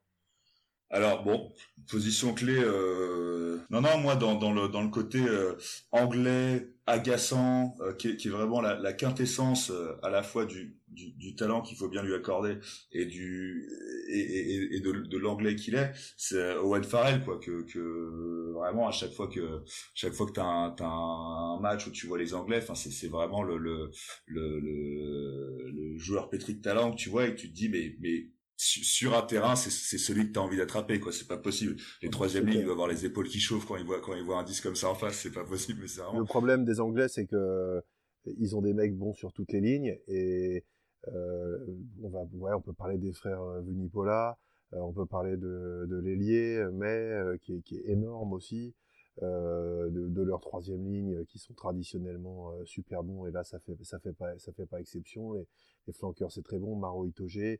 [0.91, 1.51] Alors bon,
[1.89, 2.55] position clé.
[2.57, 3.59] Euh...
[3.69, 5.55] Non non, moi dans, dans le dans le côté euh,
[5.91, 10.45] anglais agaçant, euh, qui, est, qui, est, vraiment la, la quintessence euh, à la fois
[10.45, 12.57] du, du, du talent qu'il faut bien lui accorder
[12.91, 13.69] et du
[14.09, 17.39] et, et, et de, de l'anglais qu'il est, c'est Owen Farrell quoi.
[17.39, 19.61] Que, que vraiment à chaque fois que
[19.93, 22.89] chaque fois que t'as un, as un match où tu vois les Anglais, enfin c'est
[22.91, 23.91] c'est vraiment le le,
[24.25, 27.69] le le le joueur pétri de talent que tu vois et que tu te dis
[27.69, 28.25] mais mais
[28.61, 31.13] sur un terrain, c'est celui que tu as envie d'attraper, quoi.
[31.13, 31.77] C'est pas possible.
[32.01, 34.23] Les troisième lignes, ils doivent avoir les épaules qui chauffent quand ils voient quand ils
[34.23, 35.19] voient un disque comme ça en face.
[35.19, 35.79] C'est pas possible.
[35.81, 37.81] Mais c'est Le problème des Anglais, c'est que
[38.25, 40.65] ils ont des mecs bons sur toutes les lignes et
[41.07, 41.57] euh,
[42.03, 44.37] on va, ouais, on peut parler des frères euh, Vunipola,
[44.73, 48.75] euh, on peut parler de, de l'ailier, mais qui, est, qui est énorme aussi.
[49.21, 53.75] Euh, de, de, leur troisième ligne qui sont traditionnellement super bons et là ça fait
[53.83, 55.45] ça fait pas ça fait pas exception les,
[55.87, 57.57] les flanqueurs c'est très bon Maro Itoge euh,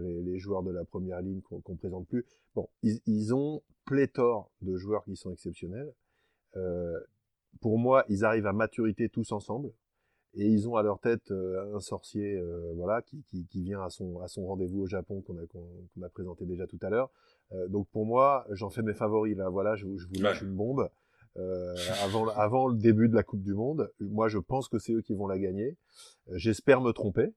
[0.00, 2.24] les, les, joueurs de la première ligne qu'on qu présente plus.
[2.54, 5.92] Bon, ils, ils, ont pléthore de joueurs qui sont exceptionnels.
[6.56, 6.98] Euh,
[7.60, 9.70] pour moi, ils arrivent à maturité tous ensemble
[10.34, 13.82] et ils ont à leur tête euh, un sorcier, euh, voilà, qui, qui, qui, vient
[13.82, 17.10] à son à son rendez-vous au Japon qu'on a présenté déjà tout à l'heure.
[17.52, 19.48] Euh, donc pour moi, j'en fais mes favoris là.
[19.48, 20.88] Voilà, je, je vous lâche une bombe.
[21.38, 23.92] Euh, avant, avant le début de la Coupe du Monde.
[24.00, 25.76] Moi, je pense que c'est eux qui vont la gagner.
[26.32, 27.34] J'espère me tromper.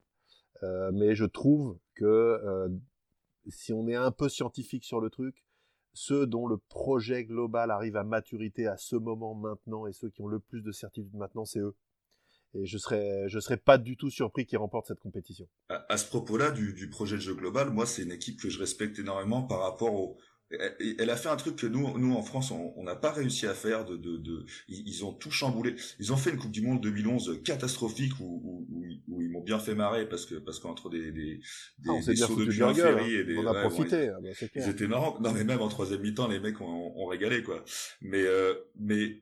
[0.64, 2.70] Euh, mais je trouve que euh,
[3.48, 5.44] si on est un peu scientifique sur le truc,
[5.94, 10.22] ceux dont le projet global arrive à maturité à ce moment maintenant et ceux qui
[10.22, 11.76] ont le plus de certitude maintenant, c'est eux.
[12.56, 15.48] Et je serais, je serais pas du tout surpris qu'ils remportent cette compétition.
[15.70, 18.58] À, ce propos-là, du, du, projet de jeu global, moi, c'est une équipe que je
[18.58, 20.18] respecte énormément par rapport au,
[20.52, 23.54] elle a fait un truc que nous, nous en France, on n'a pas réussi à
[23.54, 23.86] faire.
[23.86, 25.76] De, de, de, ils ont tout chamboulé.
[26.00, 29.60] Ils ont fait une Coupe du Monde 2011 catastrophique où, où, où, ils m'ont bien
[29.60, 31.40] fait marrer parce que parce qu'entre des des,
[31.80, 33.06] des, ah, des sauts de hein.
[33.06, 34.10] et des, on a profité.
[34.10, 35.20] Ah bah, ils, étaient marrants.
[35.22, 37.64] Non mais même en troisième mi-temps, les mecs ont, ont régalé quoi.
[38.02, 39.22] Mais euh, mais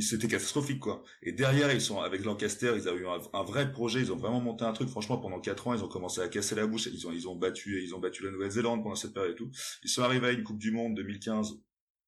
[0.00, 1.04] c'était catastrophique quoi.
[1.22, 4.40] Et derrière ils sont avec Lancaster, ils ont eu un, vrai projet, ils ont vraiment
[4.40, 4.88] monté un truc.
[4.88, 6.86] Franchement, pendant quatre ans, ils ont commencé à casser la bouche.
[6.86, 9.50] Ils ont ils ont battu ils ont battu la Nouvelle-Zélande pendant cette période et tout.
[9.82, 11.60] Ils sont arrivés à une Coupe du Monde 2015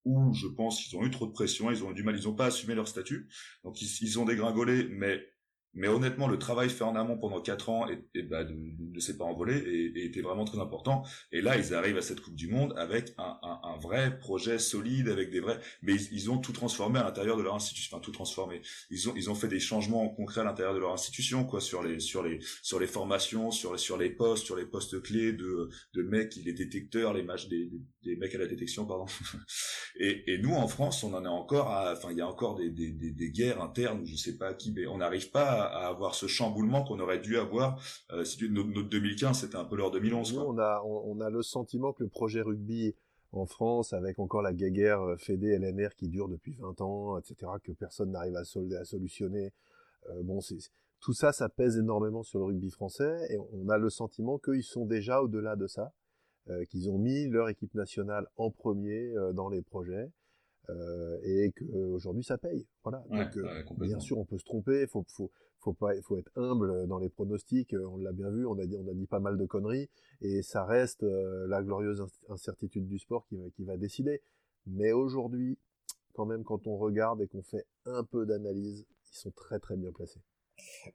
[0.05, 2.29] où je pense qu'ils ont eu trop de pression, ils ont eu du mal, ils
[2.29, 3.29] ont pas assumé leur statut.
[3.65, 5.32] Donc ils, ils ont dégringolé, mais
[5.75, 9.17] mais honnêtement, le travail fait en amont pendant quatre ans et, et bah, ne, s'est
[9.17, 11.05] pas envolé et, était vraiment très important.
[11.33, 14.59] Et là, ils arrivent à cette Coupe du Monde avec un, un, un vrai projet
[14.59, 15.59] solide, avec des vrais.
[15.83, 17.97] Mais ils, ont tout transformé à l'intérieur de leur institution.
[17.97, 18.61] Enfin, tout transformé.
[18.91, 21.83] Ils ont ils ont fait des changements concrets à l'intérieur de leur institution, quoi, sur
[21.83, 25.71] les sur les sur les formations, sur sur les postes, sur les postes clés de
[25.95, 27.71] de mecs, les détecteurs, les matchs des,
[28.05, 29.07] des, mecs à la détection, pardon.
[29.97, 31.93] et, et nous, en France, on en est encore à.
[31.93, 34.05] Enfin, il y a encore des, des, des, guerres internes.
[34.05, 37.37] Je sais pas qui, mais on n'arrive pas à, avoir ce chamboulement qu'on aurait dû
[37.39, 37.81] avoir.
[38.13, 40.39] Euh, si notre, notre 2015, c'était un peu leur 2011.
[40.39, 42.95] on a, on, a le sentiment que le projet rugby
[43.33, 47.53] en France, avec encore la guéguerre euh, Fédé LNR qui dure depuis 20 ans, etc.,
[47.63, 49.53] que personne n'arrive à, à solutionner.
[50.11, 50.59] Euh, bon, c'est
[51.03, 54.63] tout ça, ça pèse énormément sur le rugby français, et on a le sentiment qu'ils
[54.63, 55.93] sont déjà au-delà de ça,
[56.49, 60.11] euh, qu'ils ont mis leur équipe nationale en premier euh, dans les projets,
[60.71, 62.69] euh, et qu'aujourd'hui ça paye.
[62.85, 63.05] Voilà.
[63.11, 66.99] Donc, bien sûr, on peut se tromper, faut, faut, faut pas, faut être humble dans
[66.99, 67.75] les pronostics.
[67.75, 69.89] On l'a bien vu, on a dit, pas mal de conneries,
[70.21, 74.21] et ça reste la glorieuse incertitude du sport qui va, qui va décider.
[74.67, 75.59] Mais aujourd'hui,
[76.15, 79.77] quand même, quand on regarde et qu'on fait un peu d'analyse, ils sont très très
[79.77, 80.21] bien placés.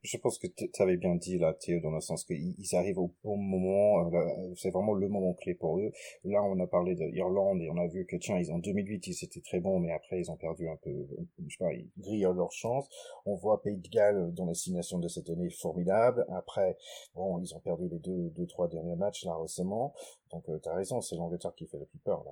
[0.04, 3.13] Je pense que tu avais bien dit là, Théo, dans le sens qu'ils arrivent au
[3.24, 4.10] bon moment.
[4.13, 5.91] Euh, c'est vraiment le moment clé pour eux.
[6.24, 9.24] Là, on a parlé de et on a vu que tiens, ils en 2008, ils
[9.24, 10.91] étaient très bons, mais après ils ont perdu un peu.
[11.39, 12.88] Je sais pas, ils grillent leur chance.
[13.26, 16.26] On voit Pays de Galles dans l'assignation de cette année formidable.
[16.34, 16.78] Après,
[17.15, 19.93] bon, ils ont perdu les deux, deux, trois derniers matchs là récemment.
[20.32, 22.32] Donc, euh, tu raison, c'est l'Angleterre qui fait le plus peur là.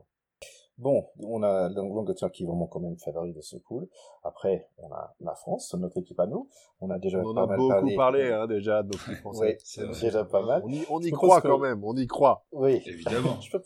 [0.77, 3.87] Bon, on a l'Angleterre qui est vraiment quand même favori de ce pool.
[4.23, 6.49] Après, on a la France, notre équipe à nous.
[6.81, 9.57] On a déjà on pas a mal beaucoup parlé, parlé hein, déjà de français.
[9.57, 10.61] oui, c'est déjà pas mal.
[10.65, 12.45] On y, on y croit quand même, on y croit.
[12.51, 13.39] Oui, évidemment.
[13.41, 13.57] je,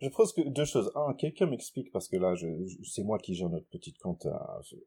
[0.00, 0.90] je pense que deux choses.
[0.94, 2.46] Un, quelqu'un m'explique parce que là, je,
[2.84, 4.32] c'est moi qui gère notre petite compte euh,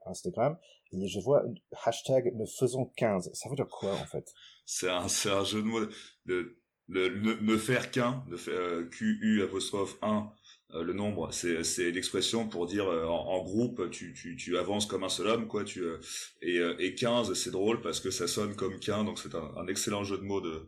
[0.06, 0.58] Instagram
[0.92, 1.44] et je vois
[1.86, 3.32] hashtag ne faisons 15.
[3.34, 4.34] Ça veut dire quoi en fait?
[4.66, 5.80] C'est un, c'est un jeu de mots.
[6.26, 6.58] Le,
[6.88, 10.30] le, ne, faire qu'un, de faire euh, Q U apostrophe 1
[10.74, 14.86] euh, le nombre, c'est c'est l'expression pour dire euh, en, groupe tu, tu tu avances
[14.86, 15.64] comme un seul homme quoi.
[15.64, 15.98] Tu euh,
[16.42, 20.04] et et 15 c'est drôle parce que ça sonne comme qu'un donc c'est un, excellent
[20.04, 20.68] jeu de mots de,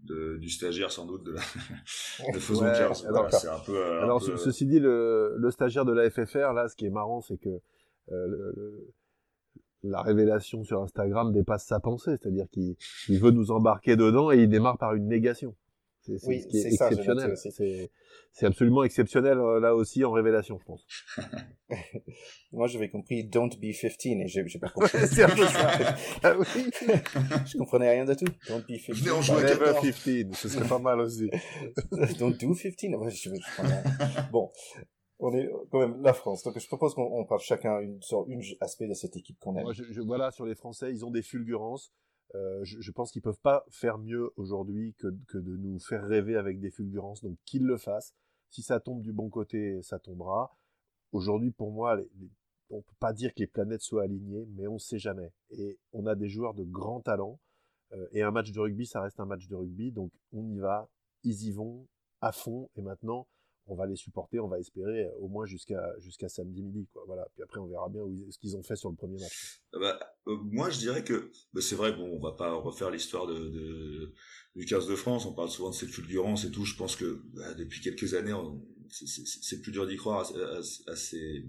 [0.00, 1.32] de du stagiaire sans doute de,
[2.34, 3.06] de faisons 15.
[3.06, 3.80] Alors, c'est un peu.
[4.00, 7.38] alors ceci dit le, le stagiaire de la FFR là, ce qui est marrant c'est
[7.38, 7.60] que
[8.10, 8.92] le,
[9.84, 12.74] la révélation sur Instagram dépasse sa pensée, c'est-à-dire qu'il
[13.08, 15.54] il veut nous embarquer dedans et il démarre par une négation.
[16.04, 17.34] C'est ce qui est, exceptionnel.
[18.32, 20.86] C'est absolument exceptionnel euh, là aussi en révélation, je pense.
[22.52, 24.98] Moi, j'avais compris Don't be 15 et j'ai pas compris.
[25.06, 25.96] c'est un peu ça.
[26.22, 26.70] ah, oui.
[27.46, 28.30] je comprenais rien du tout.
[28.48, 28.98] Don't be 15.
[28.98, 31.30] Venez en jouer Never 15, ce serait pas mal aussi.
[32.18, 32.74] Don't do 15.
[32.96, 34.50] Ouais, je, je, bon,
[35.20, 36.42] on est quand même la France.
[36.42, 39.62] Donc je propose qu'on parle chacun une, sur une aspect de cette équipe qu'on aime.
[39.62, 41.92] Moi, je, je, voilà, sur les Français, ils ont des fulgurances.
[42.34, 46.58] Euh, je, pense qu'ils peuvent pas faire mieux aujourd'hui que, de nous faire rêver avec
[46.58, 47.22] des fulgurances.
[47.22, 48.14] Donc qu'ils le fassent.
[48.50, 50.56] Si ça tombe du bon côté, ça tombera.
[51.12, 52.08] Aujourd'hui, pour moi, les,
[52.70, 55.32] on peut pas dire que les planètes soient alignées, mais on ne sait jamais.
[55.50, 57.38] Et on a des joueurs de grand talent.
[57.92, 59.92] Euh, et un match de rugby, ça reste un match de rugby.
[59.92, 60.88] Donc on y va,
[61.22, 61.86] ils y vont
[62.20, 62.70] à fond.
[62.76, 63.28] Et maintenant,
[63.66, 67.04] on va les supporter, on va espérer au moins jusqu'à jusqu'à samedi midi, quoi.
[67.06, 67.26] Voilà.
[67.34, 69.60] Puis après, on verra bien ce qu'ils ont fait sur le premier match.
[69.72, 69.98] Ah bah,
[70.28, 71.92] euh, moi, je dirais que bah, c'est vrai.
[71.92, 74.12] Bon, on va pas refaire l'histoire de,
[74.54, 75.24] du 15 de France.
[75.26, 76.64] On parle souvent de cette fulgurance et tout.
[76.64, 78.34] Je pense que bah, depuis quelques années,
[78.90, 80.30] c'est plus dur d'y croire
[80.86, 81.46] à, ces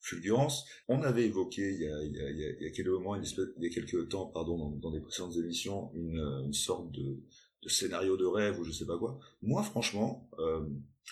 [0.00, 0.66] fulgurances.
[0.88, 4.90] On avait évoqué il y a, quelques moments, il y a quelques temps, pardon, dans,
[4.90, 7.18] des précédentes émissions, une sorte de
[7.62, 9.18] de scénario de rêve ou je sais pas quoi.
[9.42, 10.66] Moi, franchement, euh,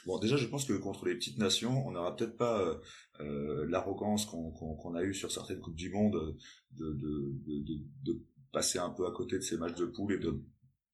[0.07, 2.79] bon, déjà, je pense que contre les petites nations, on n'aura peut-être pas euh,
[3.21, 6.37] euh l'arrogance qu'on a eu sur certaines coupes du monde
[6.73, 10.19] de, de, de, de, passer un peu à côté de ces matchs de poule et
[10.19, 10.43] de,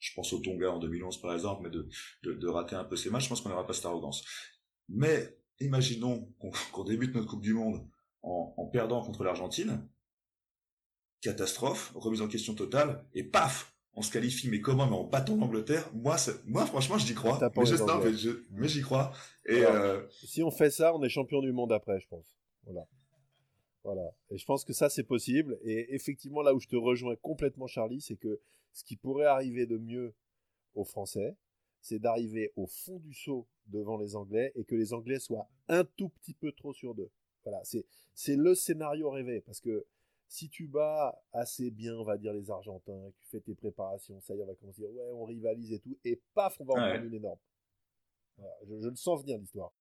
[0.01, 1.89] je pense au Tonga en 2011 par exemple, mais de,
[2.35, 3.25] de, rater un peu ces matchs.
[3.25, 4.25] Je pense qu'on n'aura pas cette arrogance.
[4.89, 6.33] Mais imaginons
[6.73, 7.87] qu'on débute notre coupe du monde
[8.23, 9.87] en, en perdant contre l'Argentine,
[11.21, 15.37] catastrophe, remise en question totale, et paf, on se qualifie, mais comment Mais en battant
[15.37, 17.39] l'Angleterre, moi, moi, franchement, j'y crois.
[18.51, 19.13] Mais, j'y crois.
[19.47, 22.37] Et euh, si on fait ça, on est champion du monde après, je pense.
[22.65, 22.87] Voilà.
[23.85, 24.15] Voilà.
[24.31, 25.59] Et je pense que ça, c'est possible.
[25.63, 28.41] Et effectivement, là où je te rejoins complètement, Charlie, c'est que
[28.73, 30.15] ce qui pourrait arriver de mieux
[30.75, 31.37] aux Français,
[31.81, 35.85] c'est d'arriver au fond du saut devant les Anglais et que les Anglais soient un
[35.85, 37.11] tout petit peu trop sur d'eux.
[37.45, 37.61] Voilà.
[37.65, 39.85] C'est, c'est le scénario rêvé parce que
[40.33, 44.19] si tu bats assez bien, on va dire, les Argentins, que tu fais tes préparations,
[44.23, 46.59] ça y est, on va commencer à dire, ouais, on rivalise et tout, et paf,
[46.59, 47.39] on va en prendre une énorme.
[48.39, 49.75] je, le sens venir, l'histoire.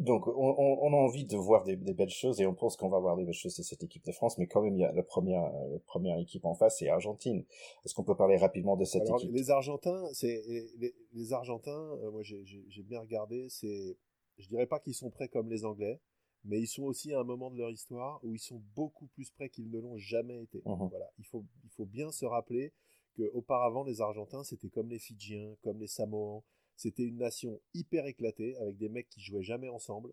[0.00, 2.88] donc, on, on, a envie de voir des, des belles choses et on pense qu'on
[2.88, 4.84] va voir des belles choses, c'est cette équipe de France, mais quand même, il y
[4.84, 7.44] a la première, la première équipe en face, c'est Argentine.
[7.84, 9.32] Est-ce qu'on peut parler rapidement de cette Alors, équipe?
[9.32, 13.96] Les Argentins, c'est les, les, Argentins, euh, moi j'ai bien regardé, c'est,
[14.36, 16.00] je dirais pas qu'ils sont prêts comme les Anglais,
[16.44, 19.30] mais ils sont aussi à un moment de leur histoire où ils sont beaucoup plus
[19.30, 20.62] prêts qu'ils ne l'ont jamais été.
[20.64, 20.88] Mhm.
[20.88, 22.72] Voilà, il faut, il faut bien se rappeler
[23.14, 26.44] que auparavant les Argentins c'était comme les Fidjiens, comme les Samoans,
[26.76, 30.12] c'était une nation hyper éclatée avec des mecs qui jouaient jamais ensemble.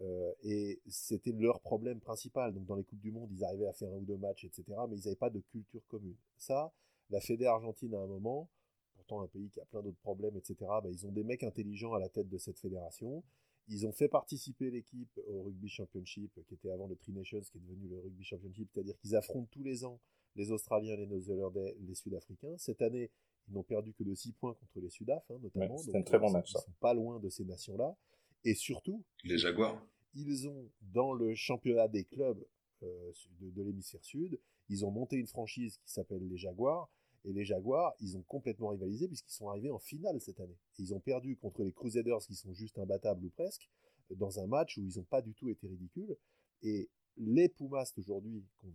[0.00, 2.54] Euh, et c'était leur problème principal.
[2.54, 4.64] Donc dans les Coupes du Monde, ils arrivaient à faire un ou deux matchs, etc.
[4.88, 6.16] Mais ils n'avaient pas de culture commune.
[6.36, 6.72] Ça,
[7.10, 8.48] la Fédé argentine à un moment,
[8.94, 10.56] pourtant un pays qui a plein d'autres problèmes, etc.
[10.60, 13.22] Bah, ils ont des mecs intelligents à la tête de cette fédération.
[13.68, 17.58] Ils ont fait participer l'équipe au Rugby Championship, qui était avant le Tri Nations, qui
[17.58, 20.00] est devenu le Rugby Championship, c'est-à-dire qu'ils affrontent tous les ans
[20.38, 22.56] les Australiens, les Néo-Zélandais, les Sud-Africains.
[22.56, 23.10] Cette année,
[23.48, 25.76] ils n'ont perdu que de 6 points contre les Sudaf, hein, notamment.
[25.78, 27.96] c'est un très bon match, Ils sont pas loin de ces nations-là.
[28.44, 29.84] Et surtout, les Jaguars.
[30.14, 32.42] Ils ont, dans le championnat des clubs
[32.82, 34.38] euh, de, l'hémisphère sud,
[34.68, 36.88] ils ont monté une franchise qui s'appelle les Jaguars.
[37.24, 40.58] Et les Jaguars, ils ont complètement rivalisé puisqu'ils sont arrivés en finale cette année.
[40.78, 43.68] Et ils ont perdu contre les Crusaders qui sont juste imbattables ou presque,
[44.10, 46.16] dans un match où ils n'ont pas du tout été ridicules.
[46.62, 46.88] Et
[47.18, 48.70] les Pumas aujourd'hui qu'on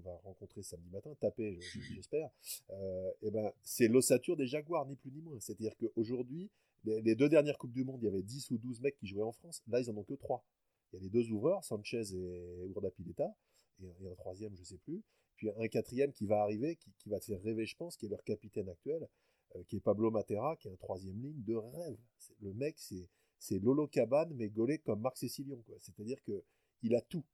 [0.00, 2.30] va rencontrer samedi matin, taper, j'espère,
[2.70, 5.38] euh, et ben c'est l'ossature des Jaguars, ni plus ni moins.
[5.40, 6.50] C'est-à-dire qu'aujourd'hui,
[6.84, 9.22] les, deux dernières coupes du monde, il y avait 10 ou 12 mecs qui jouaient
[9.22, 9.62] en France.
[9.68, 10.44] Là, ils en ont que 3.
[10.92, 13.36] Il y a les deux ouvreurs, Sanchez et Urdapileta,
[13.82, 15.02] et, et un troisième, je sais plus.
[15.42, 18.06] Puis un quatrième qui va arriver, qui, qui va te faire rêver, je pense, qui
[18.06, 19.08] est leur capitaine actuel,
[19.56, 21.98] euh, qui est Pablo Matera, qui est un troisième ligne de rêve.
[22.42, 23.08] Le mec, c'est
[23.40, 25.60] c'est Lolo Cabane, mais gaulé comme Marc Cécilion.
[25.80, 26.44] C'est-à-dire que
[26.82, 27.24] il a tout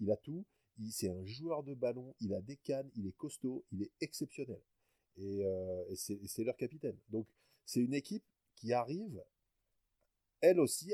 [0.00, 0.44] il a tout.
[0.90, 4.60] C'est un joueur de ballon, il a des cannes, il est costaud, il est exceptionnel.
[5.18, 6.98] Et, euh, c'est leur capitaine.
[7.10, 7.28] Donc
[7.64, 8.24] c'est une équipe
[8.56, 9.22] qui arrive,
[10.40, 10.92] elle aussi,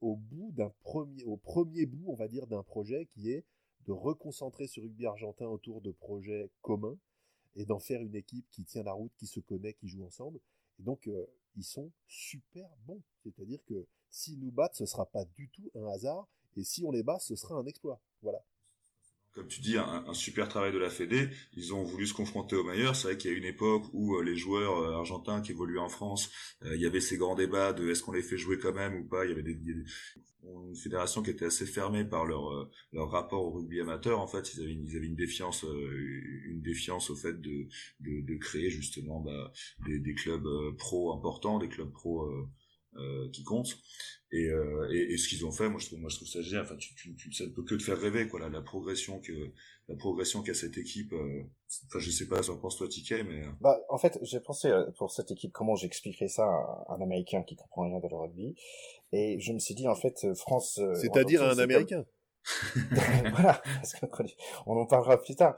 [0.00, 3.44] au bout d'un premier, au premier bout, on va dire, d'un projet qui est
[3.88, 6.98] de reconcentrer ce rugby argentin autour de projets communs
[7.56, 10.38] et d'en faire une équipe qui tient la route, qui se connaît, qui joue ensemble.
[10.78, 11.26] Et donc, euh,
[11.56, 13.00] ils sont super bons.
[13.22, 16.28] C'est-à-dire que s'ils nous battent, ce sera pas du tout un hasard.
[16.56, 17.98] Et si on les bat, ce sera un exploit.
[18.20, 18.44] Voilà.
[19.34, 21.28] Comme tu dis, un, super travail de la Fédé.
[21.56, 22.96] Ils ont voulu se confronter aux meilleurs.
[22.96, 25.78] C'est vrai qu'il y a une époque où euh, les joueurs euh, argentins qui évoluaient
[25.78, 26.30] en France,
[26.64, 28.96] euh, il y avait ces grands débats de est-ce qu'on les fait jouer quand même
[28.96, 29.24] ou pas.
[29.24, 29.56] Il y avait des,
[30.42, 34.18] une fédération qui était assez fermée par leur leur rapport au rugby amateur.
[34.18, 37.68] En fait, ils avaient une, ils avaient une défiance une défiance au fait de
[38.00, 39.52] de, de créer justement bah,
[39.86, 40.48] des, des clubs
[40.78, 42.28] pro importants, des clubs pro
[43.32, 43.78] qui compte
[44.30, 46.42] et, euh, et, et, ce qu'ils ont fait moi je trouve moi je trouve ça
[46.42, 46.64] génial.
[46.64, 48.40] Enfin tu, tu, tu ça ne peut que te faire rêver quoi.
[48.40, 49.32] La, la progression que
[49.88, 51.44] la progression qu'a cette équipe euh,
[51.86, 53.50] enfin je sais pas ce que pense toi Ticket mais euh.
[53.60, 57.56] bah en fait j'ai pensé pour cette équipe comment j'expliquerai ça à un américain qui
[57.56, 58.54] comprend rien de le rugby.
[59.12, 62.04] Et je me suis dit en fait France c'est-à-dire un américain.
[63.32, 63.94] Voilà, parce
[64.66, 65.54] on en parlera plus tard.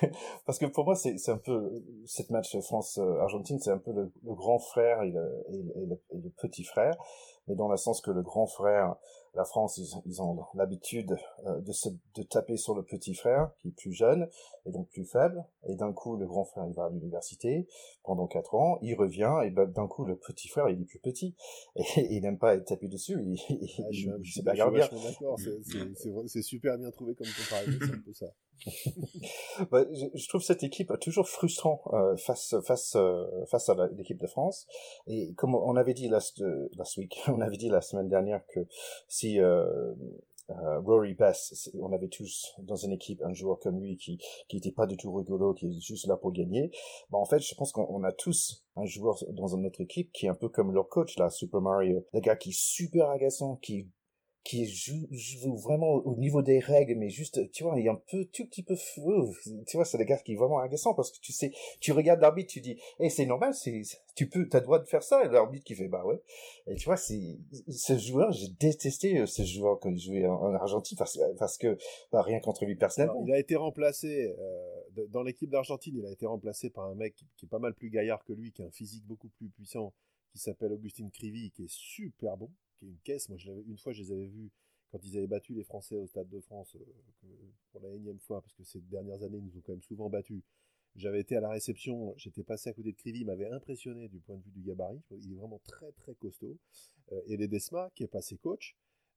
[0.46, 1.70] parce que pour moi, c'est un peu
[2.06, 6.30] cette match France-Argentine, c'est un peu le, grand frère et le, et, le, et le,
[6.40, 6.94] petit frère,
[7.50, 8.96] mais dans le sens que le grand frère
[9.34, 13.68] la France, ils, ont l'habitude euh, de, se, de taper sur le petit frère, qui
[13.68, 14.28] est plus jeune
[14.66, 15.44] et donc plus faible.
[15.68, 17.68] Et d'un coup, le grand frère, il va à l'université
[18.02, 20.98] pendant quatre ans, il revient, et ben, d'un coup, le petit frère, il est plus
[20.98, 21.36] petit.
[21.76, 24.88] Et, il n'aime pas être tapé dessus, il, ah, il, je, pas bien.
[26.26, 28.26] C'est super bien trouvé comme comparaison, c'est un peu ça.
[29.70, 34.20] Bah, je, je, trouve cette équipe toujours frustrant euh, face face euh, face à l'équipe
[34.20, 34.66] de France
[35.06, 36.42] et comme on avait dit last
[36.76, 38.60] last week on avait dit la semaine dernière que
[39.08, 39.94] si euh,
[40.50, 44.56] euh, Rory Bess, on avait tous dans une équipe un joueur comme lui qui qui
[44.56, 46.70] était pas du tout rigolo, qui est juste là pour gagner.
[47.10, 50.28] Bah en fait, je pense qu'on a tous un joueur dans notre équipe qui est
[50.28, 53.88] un peu comme leur coach là, Super Mario, le gars qui est super agaçant, qui
[54.42, 58.00] qui joue, joue, vraiment au niveau des règles, mais juste, tu vois, il est un
[58.10, 58.74] peu, tout petit peu,
[59.66, 62.20] tu vois, c'est le gars qui est vraiment agaçant parce que tu sais, tu regardes
[62.20, 63.82] l'arbitre, tu dis, eh, c'est normal, c'est,
[64.16, 66.22] tu peux, t'as le droit de faire ça, et l'arbitre qui fait, bah ouais.
[66.66, 67.38] Et tu vois, c'est,
[67.68, 71.76] ce joueur, j'ai détesté euh, ce joueur quand il jouait en, Argentine parce, parce que,
[72.10, 73.22] bah, rien contre lui personnellement.
[73.26, 77.14] il a été remplacé, euh, dans l'équipe d'Argentine, il a été remplacé par un mec
[77.36, 79.92] qui est pas mal plus gaillard que lui, qui a un physique beaucoup plus puissant,
[80.32, 82.50] qui s'appelle Augustine Crivi, qui est super bon
[82.82, 83.28] une caisse.
[83.28, 84.50] Moi, je une fois, je les avais vus
[84.90, 87.28] quand ils avaient battu les Français au Stade de France euh,
[87.70, 90.10] pour la énième fois, parce que ces dernières années, ils nous ont quand même souvent
[90.10, 90.42] battus.
[90.96, 94.18] J'avais été à la réception, j'étais passé à côté de Crivi, il m'avait impressionné du
[94.18, 95.00] point de vue du gabarit.
[95.12, 96.58] Il est vraiment très très costaud.
[97.12, 98.76] Euh, et les Desma, qui est passé coach,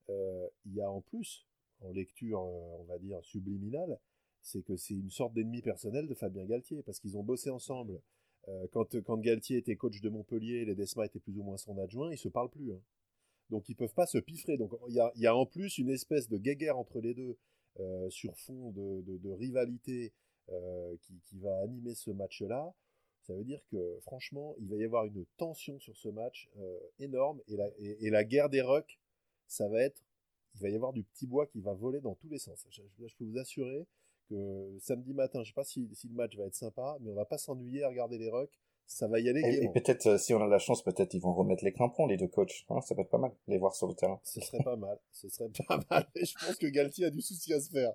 [0.09, 1.47] euh, il y a en plus,
[1.81, 3.99] en lecture, on va dire, subliminale,
[4.41, 8.01] c'est que c'est une sorte d'ennemi personnel de Fabien Galtier, parce qu'ils ont bossé ensemble.
[8.71, 12.11] quand, quand Galtier était coach de Montpellier, les Desma étaient plus ou moins son adjoint,
[12.11, 12.73] ils se parlent plus.
[12.73, 12.81] Hein.
[13.49, 14.57] Donc ils peuvent pas se piffrer.
[14.57, 17.37] Donc il y a, en plus une espèce de guéguerre entre les deux
[17.79, 20.13] euh, sur fond de, rivalité
[20.49, 22.73] euh, qui, va animer ce match-là.
[23.21, 26.79] Ça veut dire que franchement, il va y avoir une tension sur ce match euh,
[26.99, 28.99] énorme et la, guerre des rocks,
[29.47, 30.03] ça va être,
[30.55, 32.67] il va y avoir du petit bois qui va voler dans tous les sens.
[32.69, 33.87] Je, je peux vous assurer
[34.29, 37.25] que samedi matin, je sais pas si, le match va être sympa, mais on va
[37.25, 39.41] pas s'ennuyer à regarder les rocks ça va y aller.
[39.61, 42.17] Et, peut-être, euh, si on a la chance, peut-être ils vont remettre les crampons, les
[42.17, 42.65] deux coachs.
[42.69, 44.19] Hein, ça peut être pas mal, les voir sur le terrain.
[44.23, 44.97] Ce serait pas mal.
[45.11, 46.07] Ce serait pas mal.
[46.15, 47.93] Et je pense que Galtier a du souci à se faire.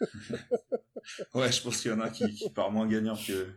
[1.34, 3.48] ouais, je pense qu'il y en a qui, qui part moins gagnant que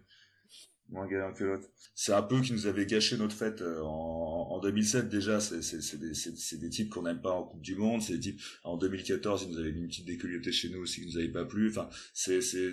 [0.89, 1.67] moins gagnant que l'autre.
[1.95, 5.39] C'est un peu qui nous avait gâché notre fête euh, en, en 2007 déjà.
[5.39, 5.59] C'est
[5.97, 8.01] des, c'est des types qu'on n'aime pas en Coupe du Monde.
[8.01, 11.01] C'est des types en 2014 ils nous avaient mis une petite déculottée chez nous aussi
[11.01, 11.69] qui nous avait pas plu.
[11.69, 12.71] Enfin, c'est c'est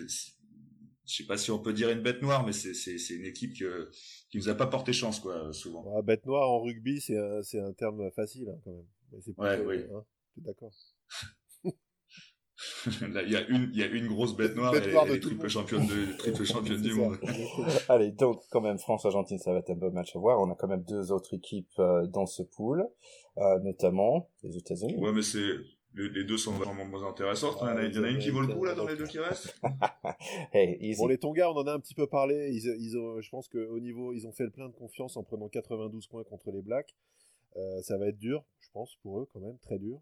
[1.11, 3.59] je sais pas si on peut dire une bête noire, mais c'est c'est une équipe
[3.59, 3.91] que,
[4.31, 5.85] qui nous a pas porté chance quoi souvent.
[5.97, 8.87] Ah, bête noire en rugby, c'est un c'est un terme facile hein, quand même.
[9.39, 9.85] ouais, oui.
[9.93, 10.05] Hein,
[10.37, 10.73] d'accord.
[13.01, 15.49] il y a une il y a une grosse bête noire et elle, est triple
[15.49, 17.19] championne de triple championne du monde.
[17.89, 20.39] Allez donc quand même France Argentine ça va être un bon match à voir.
[20.41, 22.87] On a quand même deux autres équipes euh, dans ce pool,
[23.39, 24.97] euh, notamment les États-Unis.
[24.99, 25.57] Ouais mais c'est
[25.95, 27.59] les, deux sont vraiment moins intéressantes.
[27.61, 29.55] il y en a, une qui vaut le coup là dans les deux qui restent.
[30.53, 32.51] hey, bon, les Tonga, on en a un petit peu parlé.
[32.53, 35.23] Ils, ils ont, je pense qu'au niveau, ils ont fait le plein de confiance en
[35.23, 36.95] prenant 92 points contre les Blacks.
[37.57, 40.01] Euh, ça va être dur, je pense, pour eux quand même, très dur.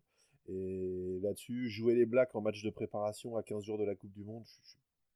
[0.48, 4.12] Et là-dessus, jouer les Blacks en match de préparation à 15 jours de la Coupe
[4.12, 4.44] du Monde,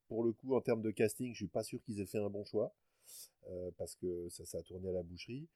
[0.09, 2.31] pour le coup, en termes de casting, je suis pas sûr qu'ils aient fait un
[2.31, 2.75] bon choix.
[3.51, 5.49] Euh, parce que ça, ça a tourné à la boucherie.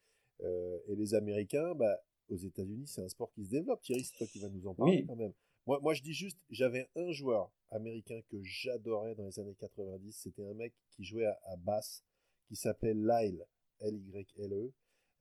[0.43, 1.99] Euh, et les Américains, bah,
[2.29, 3.81] aux États-Unis, c'est un sport qui se développe.
[3.83, 5.33] Thierry, c'est toi qui vas nous en parler quand même.
[5.67, 10.13] Moi, moi, je dis juste, j'avais un joueur américain que j'adorais dans les années 90.
[10.13, 12.05] C'était un mec qui jouait à, basse,
[12.47, 13.45] qui s'appelait Lyle,
[13.81, 14.73] L-Y-L-E.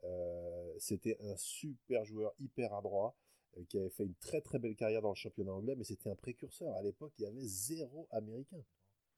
[0.03, 3.15] Euh, c'était un super joueur, hyper adroit,
[3.57, 6.09] euh, qui avait fait une très très belle carrière dans le championnat anglais, mais c'était
[6.09, 6.75] un précurseur.
[6.75, 8.63] À l'époque, il y avait zéro américain.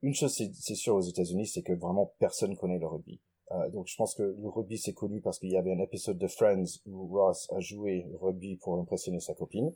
[0.02, 3.20] Une chose, c'est sûr aux États-Unis, c'est que vraiment personne connaît le rugby.
[3.52, 6.18] Euh, donc je pense que le rugby c'est connu parce qu'il y avait un épisode
[6.18, 9.72] de Friends où Ross a joué rugby pour impressionner sa copine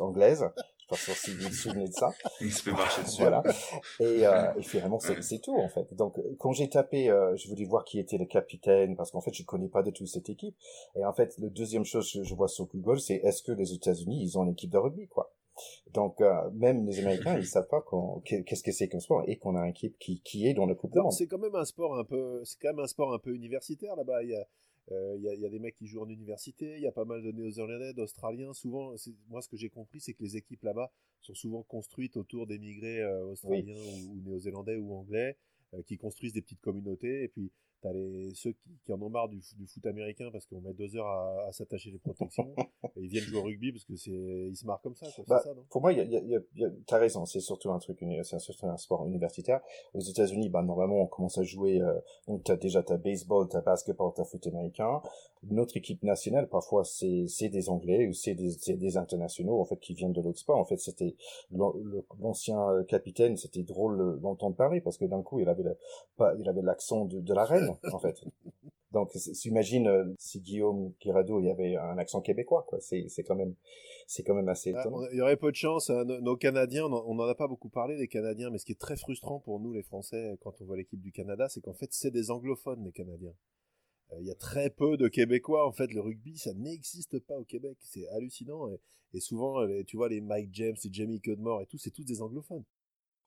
[0.00, 0.44] anglaise.
[0.78, 2.10] Je pense pas si vous vous souvenez de ça.
[2.40, 3.20] Il se fait marcher dessus.
[3.20, 3.42] Voilà.
[4.00, 5.94] Et, euh, et finalement c'est tout en fait.
[5.94, 9.32] Donc quand j'ai tapé, euh, je voulais voir qui était le capitaine parce qu'en fait
[9.32, 10.56] je connais pas du tout cette équipe.
[10.96, 13.74] Et en fait le deuxième chose que je vois sur Google c'est est-ce que les
[13.74, 15.32] États-Unis ils ont une équipe de rugby quoi?
[15.92, 17.84] Donc euh, même les Américains, ils savent pas
[18.24, 20.74] qu'est-ce que c'est comme sport et qu'on a une équipe qui, qui est dans le
[20.74, 23.34] Coupe C'est quand même un sport un peu, c'est quand même un sport un peu
[23.34, 24.22] universitaire là-bas.
[24.22, 24.46] Il y a,
[24.92, 27.04] euh, il, y y a des mecs qui jouent en université, il y a pas
[27.04, 28.52] mal de Néo-Zélandais, d'Australiens.
[28.52, 28.94] Souvent,
[29.28, 30.90] moi ce que j'ai compris, c'est que les équipes là-bas
[31.20, 33.74] sont souvent construites autour d'émigrés euh, australiens
[34.08, 35.36] ou, néo-zélandais ou anglais
[35.86, 39.28] qui construisent des petites communautés et puis T'as les ceux qui, qui, en ont marre
[39.28, 42.52] du, du foot américain parce qu'on met deux heures à, à s'attacher les protections
[42.96, 45.06] et ils viennent jouer au rugby parce que c'est ils se marrent comme ça.
[45.14, 45.24] Quoi.
[45.28, 45.64] Bah, ça non?
[45.70, 47.24] pour moi, y a, y a, y a, t'as raison.
[47.24, 49.60] C'est surtout un truc, c'est surtout un sport universitaire.
[49.94, 51.80] Aux États-Unis, bah normalement, on commence à jouer.
[51.80, 51.94] Euh,
[52.26, 55.00] donc t'as déjà ta baseball, ta basketball, ta foot américain.
[55.44, 59.78] Notre équipe nationale, parfois, c'est c'est des Anglais ou c'est des des internationaux en fait
[59.78, 60.58] qui viennent de l'autre sport.
[60.58, 61.14] En fait, c'était
[61.52, 63.36] l'ancien capitaine.
[63.36, 65.62] C'était drôle d'entendre parler parce que d'un coup, il avait
[66.16, 68.20] pas, il avait l'accent de, de la reine en fait.
[68.92, 72.80] Donc, s'imagine euh, si Guillaume Guirado, il y avait un accent québécois, quoi.
[72.80, 73.54] C'est, c'est quand même,
[74.06, 75.06] c'est quand même assez ah, étonnant.
[75.12, 75.90] il y aurait peu de chance.
[75.90, 76.04] Hein.
[76.04, 78.96] Nos, Canadiens, on n'en a pas beaucoup parlé des Canadiens, mais ce qui est très
[78.96, 82.10] frustrant pour nous, les Français, quand on voit l'équipe du Canada, c'est qu'en fait, c'est
[82.10, 83.34] des anglophones, les Canadiens.
[84.12, 85.66] Euh, il y a très peu de Québécois.
[85.66, 87.76] En fait, le rugby, ça n'existe pas au Québec.
[87.82, 88.70] C'est hallucinant.
[88.70, 88.80] Et,
[89.12, 92.04] et souvent, les, tu vois, les Mike James, les Jamie Cudmore et tout, c'est tous
[92.04, 92.64] des anglophones.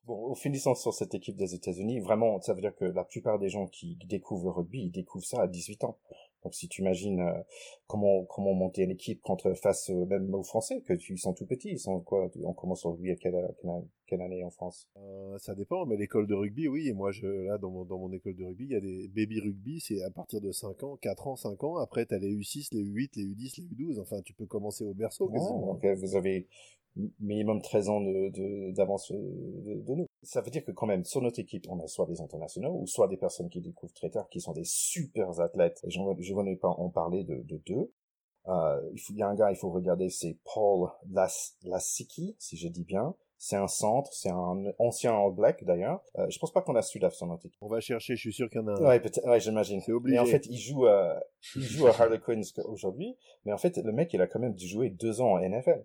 [0.06, 3.38] Bon, au finissant sur cette équipe des États-Unis, vraiment, ça veut dire que la plupart
[3.38, 5.98] des gens qui découvrent le rugby, ils découvrent ça à 18 ans.
[6.44, 7.40] Donc si tu imagines euh,
[7.86, 11.34] comment comment monter une équipe contre face euh, même aux Français, que tu ils sont
[11.34, 13.36] tout petits, ils sont quoi On commence au rugby à quelle,
[14.08, 14.88] quelle, année en France?
[14.98, 16.88] Euh, Ça dépend, mais l'école de rugby, oui.
[16.88, 19.08] Et moi, je là dans mon dans mon école de rugby, il y a des
[19.10, 21.78] baby rugby, c'est à partir de 5 ans, 4 ans, 5 ans.
[21.78, 24.02] Après, tu as les U6, les U8, les U10, les U12.
[24.02, 25.28] Enfin, tu peux commencer au berceau.
[25.28, 25.74] quasiment.
[25.74, 26.48] donc vous avez
[27.20, 28.02] minimum 13 ans
[28.74, 30.08] d'avance de, de, de, nous.
[30.24, 32.88] Ça veut dire que quand même, sur notre équipe, on a soit des internationaux, ou
[32.88, 35.80] soit des personnes qui découvrent très tard, qui sont des super athlètes.
[35.84, 37.92] Et je ne vais pas en parler de, de deux.
[38.48, 42.36] Euh, il, faut, il y a un gars, il faut regarder, c'est Paul Las, Lasicki,
[42.40, 43.16] si je dis bien.
[43.38, 46.04] C'est un centre, c'est un ancien All Black d'ailleurs.
[46.20, 47.58] Euh, je pense pas qu'on a Sudaf sur notre équipe.
[47.62, 48.86] On va chercher, je suis sûr qu'il y en a un.
[48.86, 49.82] Ouais, peut-être, ouais, j'imagine.
[49.82, 50.16] C'est obligé.
[50.16, 51.20] Mais en fait, il joue, euh,
[51.56, 53.18] il joue à Harlequins aujourd'hui.
[53.46, 55.84] Mais en fait, le mec, il a quand même dû jouer deux ans en NFL.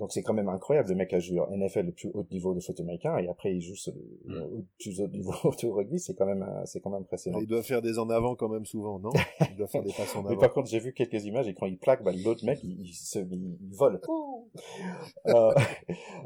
[0.00, 2.54] Donc c'est quand même incroyable, le mec a joué en NFL le plus haut niveau
[2.54, 3.90] de foot américain et après il joue ce,
[4.24, 4.64] le mm.
[4.78, 5.32] plus haut niveau
[5.62, 7.38] de rugby, c'est quand même c'est quand même impressionnant.
[7.40, 9.10] Il doit faire des en avant quand même souvent, non?
[9.50, 10.30] Il doit faire des passes en avant.
[10.30, 12.80] Mais par contre, j'ai vu quelques images et quand il plaque, bah, l'autre mec il,
[12.80, 14.00] il, se, il, vole.
[15.26, 15.52] euh,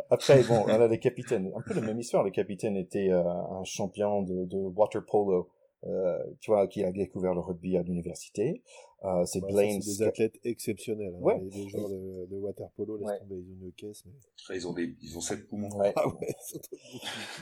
[0.08, 2.22] après bon, on a les capitaines, un peu la même histoire.
[2.22, 5.50] Le capitaine était euh, un champion de, de water polo.
[5.86, 8.62] Euh, tu vois, qui a découvert le rugby à l'université.
[9.04, 9.80] Euh, c'est bah, Blaine.
[9.80, 11.14] des athlètes exceptionnels.
[11.14, 11.20] Hein.
[11.20, 11.38] Ouais.
[11.52, 14.02] Les, joueurs de, de water polo, laisse tomber, ils ont une caisse.
[14.06, 14.56] Mais...
[14.56, 15.68] ils ont des, ils ont sept poumons.
[15.94, 16.34] Ah ouais.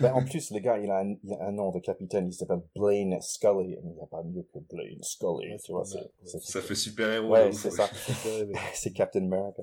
[0.00, 2.32] ben, en plus, le gars, il a, un, il a un nom de capitaine, il
[2.32, 3.76] s'appelle Blaine Scully.
[3.80, 5.84] Il n'y a pas mieux que Blaine Scully, tu vois.
[5.84, 7.32] C'est, ça fait super héros.
[7.32, 7.88] Ouais, c'est ça.
[8.74, 9.62] c'est Captain America.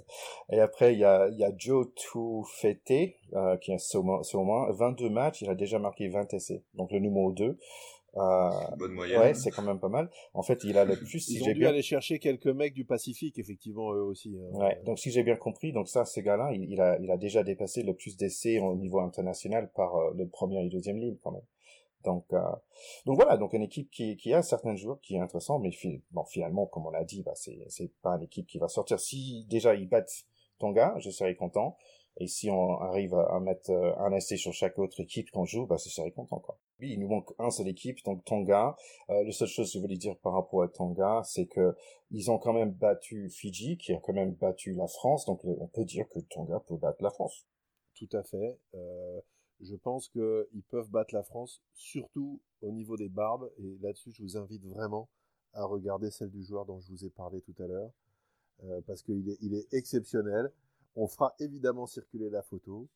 [0.54, 5.10] Et après, il y a, il y a Joe Toufete, euh, qui a sûrement 22
[5.10, 6.64] matchs, il a déjà marqué 20 essais.
[6.76, 7.58] Donc le numéro 2.
[8.18, 9.20] Euh, bonne moyenne.
[9.20, 10.10] Ouais, c'est quand même pas mal.
[10.34, 11.20] En fait, il a le plus.
[11.20, 14.36] Si Ils ont dû aller chercher quelques mecs du Pacifique, effectivement, eux aussi.
[14.38, 14.58] Hein.
[14.58, 14.82] Ouais.
[14.86, 17.84] Donc, si j'ai bien compris, donc ça, ce gars-là, il, a, il a déjà dépassé
[17.84, 21.46] le plus d'essais au niveau international par euh, le premier et deuxième ligne, quand même.
[22.04, 22.40] Donc, euh,
[23.06, 25.72] donc voilà, donc une équipe qui, qui a certains joueurs qui est intéressant, mais
[26.12, 29.00] bon, finalement, comme on l'a dit, bah, c'est, c'est pas une équipe qui va sortir.
[29.00, 30.24] Si déjà ils battent
[30.60, 31.78] Tonga, je serais content.
[32.18, 35.66] Et si on arrive à mettre euh, un essai sur chaque autre équipe qu'on joue,
[35.66, 36.58] bah, je serais content, quoi.
[36.82, 38.76] Il nous manque un seul équipe, donc Tonga.
[39.10, 41.76] Euh, la seule chose que je voulais dire par rapport à Tonga, c'est que
[42.12, 45.68] ils ont quand même battu Fidji, qui a quand même battu la France, donc on
[45.68, 47.46] peut dire que Tonga peut battre la France.
[47.96, 48.60] Tout à fait.
[48.76, 49.20] Euh,
[49.62, 54.24] je pense qu'ils peuvent battre la France, surtout au niveau des barbes, et là-dessus, je
[54.24, 55.10] vous invite vraiment
[55.54, 57.92] à regarder celle du joueur dont je vous ai parlé tout à l'heure,
[58.64, 60.52] euh, parce qu'il est, il est exceptionnel.
[60.96, 62.88] On fera évidemment circuler la photo.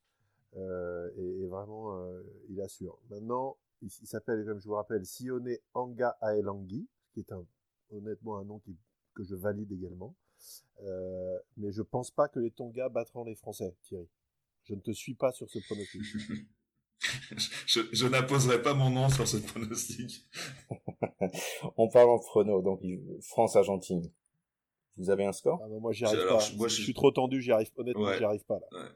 [0.57, 2.99] Euh, et, vraiment, euh, il assure.
[3.09, 7.45] Maintenant, il, s'appelle, comme je vous rappelle, Sione Anga Aelangi, qui est un,
[7.91, 8.77] honnêtement un nom qui,
[9.13, 10.15] que je valide également.
[10.81, 14.09] Euh, mais je pense pas que les Tonga battront les Français, Thierry.
[14.63, 16.01] Je ne te suis pas sur ce pronostic.
[17.67, 20.27] je, je n'apposerai pas mon nom sur ce pronostic.
[21.77, 22.81] On parle en prono, donc
[23.21, 24.09] France-Argentine.
[24.97, 25.59] Vous avez un score?
[25.63, 26.39] Ah Moi, j'y arrive pas.
[26.39, 27.71] je, suis trop tendu, j'y arrive.
[27.77, 28.89] Honnêtement, j'y arrive pas là.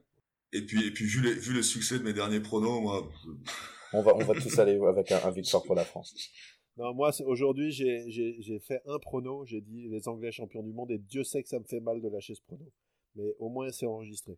[0.54, 3.10] Et puis, et puis vu, les, vu le succès de mes derniers pronos, moi.
[3.94, 6.14] On va, on va tous aller avec un, un victoire pour la France.
[6.78, 9.46] Non, moi, aujourd'hui, j'ai fait un prono.
[9.46, 12.02] J'ai dit les Anglais champions du monde et Dieu sait que ça me fait mal
[12.02, 12.66] de lâcher ce prono.
[13.16, 14.38] Mais au moins, c'est enregistré.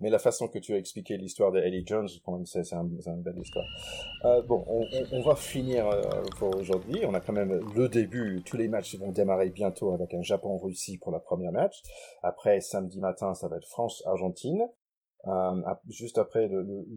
[0.00, 2.82] Mais la façon que tu as expliqué l'histoire de Ellie Jones, quand même, c'est un,
[2.82, 3.64] une belle histoire.
[4.24, 6.00] Euh, bon, on, on, va finir euh,
[6.38, 7.06] pour aujourd'hui.
[7.06, 8.42] On a quand même le début.
[8.44, 11.82] Tous les matchs vont démarrer bientôt avec un Japon-Russie pour la première match.
[12.22, 14.68] Après, samedi matin, ça va être France-Argentine.
[15.26, 16.48] Euh, juste après,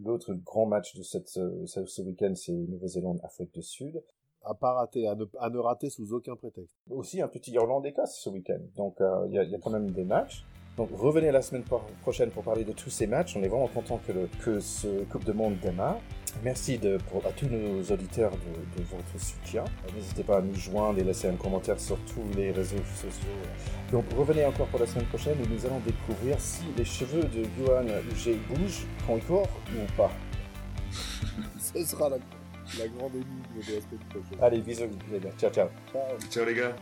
[0.02, 4.02] l'autre grand match de cette, ce, week-end, c'est Nouvelle-Zélande-Afrique du Sud.
[4.42, 6.74] À pas rater, à ne, à ne rater sous aucun prétexte.
[6.90, 8.60] Aussi un petit Irlande-Écosse ce week-end.
[8.76, 10.44] Donc, euh, il y, a, y a quand même des matchs.
[10.76, 11.62] Donc revenez la semaine
[12.02, 13.36] prochaine pour parler de tous ces matchs.
[13.36, 15.98] On est vraiment content que, le, que ce Coupe de Monde démarre.
[16.42, 19.64] Merci de, pour, à tous nos auditeurs de, de votre soutien.
[19.94, 23.28] N'hésitez pas à nous joindre et laisser un commentaire sur tous les réseaux sociaux.
[23.92, 27.44] Donc revenez encore pour la semaine prochaine où nous allons découvrir si les cheveux de
[27.56, 30.10] Johan Huget bougent quand il court ou pas.
[31.60, 32.16] Ce sera la,
[32.78, 34.38] la grande énigme de la semaine prochaine.
[34.42, 35.30] Allez, bisous les gars.
[35.38, 35.68] Ciao, ciao.
[35.92, 36.74] Ciao, ciao les gars.